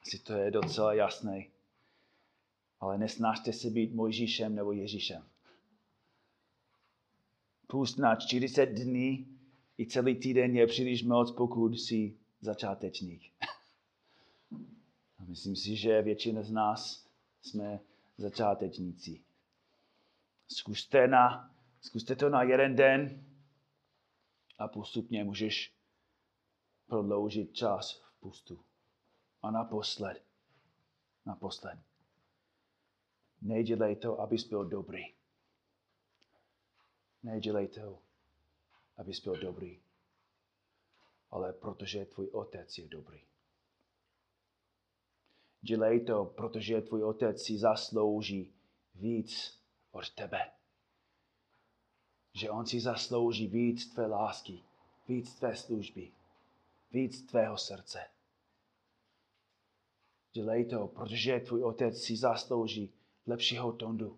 Asi 0.01 0.19
to 0.19 0.33
je 0.33 0.51
docela 0.51 0.93
jasné. 0.93 1.43
Ale 2.79 2.97
nesnažte 2.97 3.53
se 3.53 3.69
být 3.69 3.93
Mojžíšem 3.93 4.55
nebo 4.55 4.71
Ježíšem. 4.71 5.23
Pust 7.67 7.97
na 7.97 8.15
40 8.15 8.65
dní 8.65 9.37
i 9.77 9.87
celý 9.87 10.15
týden 10.15 10.55
je 10.55 10.67
příliš 10.67 11.03
moc, 11.03 11.31
pokud 11.31 11.73
jsi 11.73 12.17
začátečník. 12.41 13.21
Myslím 15.27 15.55
si, 15.55 15.75
že 15.75 16.01
většina 16.01 16.41
z 16.41 16.51
nás 16.51 17.07
jsme 17.41 17.79
začátečníci. 18.17 19.21
Zkuste, 20.47 21.07
na, 21.07 21.55
zkuste 21.86 22.15
to 22.15 22.29
na 22.29 22.43
jeden 22.43 22.75
den 22.75 23.25
a 24.57 24.67
postupně 24.67 25.23
můžeš 25.23 25.75
prodloužit 26.88 27.53
čas 27.53 28.01
v 28.01 28.19
pustu. 28.19 28.65
A 29.41 29.51
naposled, 29.51 30.23
naposled, 31.25 31.79
nedělej 33.41 33.95
to, 33.95 34.19
abys 34.19 34.47
byl 34.47 34.65
dobrý. 34.65 35.03
Nedělej 37.23 37.67
to, 37.67 38.01
abys 38.97 39.19
byl 39.19 39.36
dobrý, 39.36 39.81
ale 41.31 41.53
protože 41.53 42.05
tvůj 42.05 42.27
otec 42.27 42.77
je 42.77 42.88
dobrý. 42.88 43.21
Dělej 45.61 46.05
to, 46.05 46.25
protože 46.25 46.81
tvůj 46.81 47.03
otec 47.03 47.41
si 47.41 47.57
zaslouží 47.57 48.53
víc 48.95 49.61
od 49.91 50.09
tebe. 50.09 50.55
Že 52.36 52.49
on 52.49 52.65
si 52.65 52.79
zaslouží 52.79 53.47
víc 53.47 53.93
tvé 53.93 54.07
lásky, 54.07 54.59
víc 55.07 55.36
tvé 55.36 55.55
služby, 55.55 56.11
víc 56.91 57.21
tvého 57.21 57.57
srdce. 57.57 57.99
Dělej 60.33 60.65
to, 60.65 60.88
protože 60.88 61.39
tvůj 61.39 61.63
otec 61.63 62.01
si 62.01 62.17
zaslouží 62.17 62.93
lepšího 63.27 63.71
Tondu, 63.73 64.17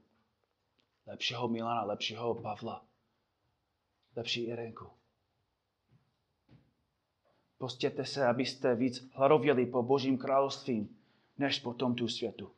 lepšího 1.07 1.47
Milana, 1.47 1.83
lepšího 1.83 2.35
Pavla, 2.35 2.85
lepší 4.15 4.43
Irenku. 4.43 4.85
Postěte 7.57 8.05
se, 8.05 8.27
abyste 8.27 8.75
víc 8.75 9.09
hladověli 9.13 9.65
po 9.65 9.83
Božím 9.83 10.17
království, 10.17 10.89
než 11.37 11.59
po 11.59 11.73
tomto 11.73 12.07
světu. 12.07 12.56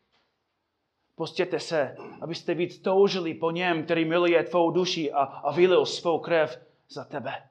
Postěte 1.19 1.59
se, 1.59 1.95
abyste 2.21 2.53
víc 2.53 2.79
toužili 2.79 3.33
po 3.33 3.51
něm, 3.51 3.83
který 3.83 4.05
miluje 4.05 4.43
tvou 4.43 4.71
duši 4.71 5.11
a, 5.11 5.23
a 5.23 5.51
vylil 5.51 5.85
svou 5.85 6.19
krev 6.19 6.65
za 6.89 7.03
tebe. 7.03 7.49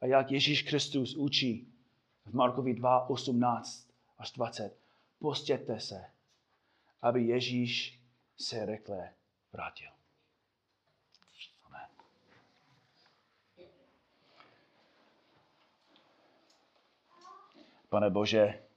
A 0.00 0.06
jak 0.06 0.30
Ježíš 0.30 0.62
Kristus 0.62 1.16
učí 1.16 1.72
v 2.24 2.34
Markovi 2.34 2.74
2, 2.74 3.10
18 3.10 3.88
až 4.18 4.32
20. 4.32 4.78
Postěte 5.18 5.80
se, 5.80 6.04
aby 7.02 7.22
Ježíš 7.22 8.00
se 8.36 8.66
rekle 8.66 9.14
vrátil. 9.52 9.90
Pane 17.88 18.10
Bože, 18.10 18.67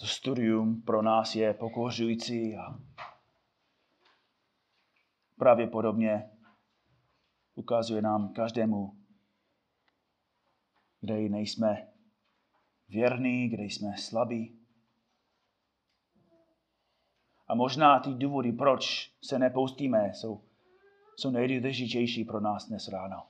to 0.00 0.06
studium 0.06 0.82
pro 0.82 1.02
nás 1.02 1.34
je 1.34 1.54
pokořující 1.54 2.56
a 2.56 2.78
pravděpodobně 5.36 6.30
ukazuje 7.54 8.02
nám 8.02 8.32
každému 8.32 8.98
kde 11.00 11.28
nejsme 11.28 11.88
věrní, 12.88 13.48
kde 13.48 13.62
jsme 13.62 13.96
slabí. 13.96 14.58
A 17.48 17.54
možná 17.54 18.00
ty 18.00 18.14
důvody, 18.14 18.52
proč 18.52 19.12
se 19.22 19.38
nepustíme, 19.38 20.12
jsou, 20.14 20.44
jsou 21.16 21.30
nejdůležitější 21.30 22.24
pro 22.24 22.40
nás 22.40 22.68
dnes 22.68 22.88
ráno. 22.88 23.26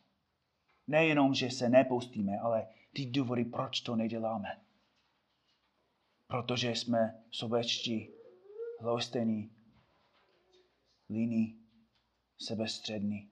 Nejenom, 0.87 1.35
že 1.35 1.51
se 1.51 1.69
nepustíme, 1.69 2.39
ale 2.39 2.69
ty 2.93 3.07
důvody, 3.07 3.45
proč 3.45 3.81
to 3.81 3.97
neděláme. 3.97 4.68
Protože 6.29 6.70
jsme 6.70 7.22
sobečtí, 7.31 8.11
hloustení, 8.81 9.51
líní, 11.11 11.61
sebestřední. 12.39 13.31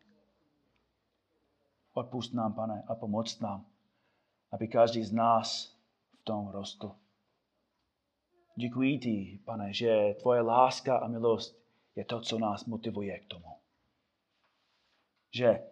Odpust 1.92 2.34
nám, 2.34 2.54
pane, 2.54 2.82
a 2.88 2.94
pomoc 2.94 3.40
nám, 3.40 3.66
aby 4.52 4.68
každý 4.68 5.04
z 5.04 5.12
nás 5.12 5.76
v 6.12 6.24
tom 6.24 6.48
rostl. 6.48 6.96
Děkuji 8.56 8.98
ti, 8.98 9.40
pane, 9.44 9.72
že 9.72 10.14
tvoje 10.20 10.40
láska 10.40 10.98
a 10.98 11.08
milost 11.08 11.58
je 11.96 12.04
to, 12.04 12.20
co 12.20 12.38
nás 12.38 12.64
motivuje 12.64 13.18
k 13.18 13.26
tomu. 13.26 13.56
Že 15.30 15.70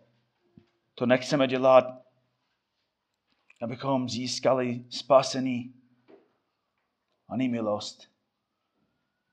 to 0.95 1.07
nechceme 1.07 1.49
dělat, 1.49 1.85
abychom 3.62 4.09
získali 4.09 4.85
spasení 4.91 5.84
ani 7.35 7.49
milost. 7.49 8.11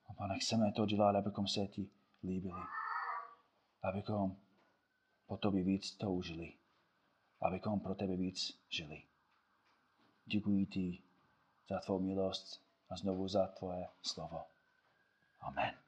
A 0.10 0.14
pane, 0.14 0.40
chceme 0.40 0.72
to 0.72 0.86
dělat, 0.86 1.16
abychom 1.16 1.48
se 1.48 1.68
ti 1.68 1.90
líbili. 2.24 2.62
Abychom 3.82 4.38
po 5.28 5.38
tobě 5.38 5.64
víc 5.64 5.96
toužili. 5.96 6.54
Abychom 7.42 7.80
pro 7.80 7.96
tebe 7.96 8.16
víc 8.16 8.60
žili. 8.70 9.04
Děkuji 10.26 10.66
ti 10.66 11.04
za 11.70 11.80
tvou 11.80 12.00
milost 12.00 12.64
a 12.90 12.96
znovu 12.96 13.28
za 13.28 13.48
tvoje 13.48 13.88
slovo. 14.02 14.46
Amen. 15.40 15.81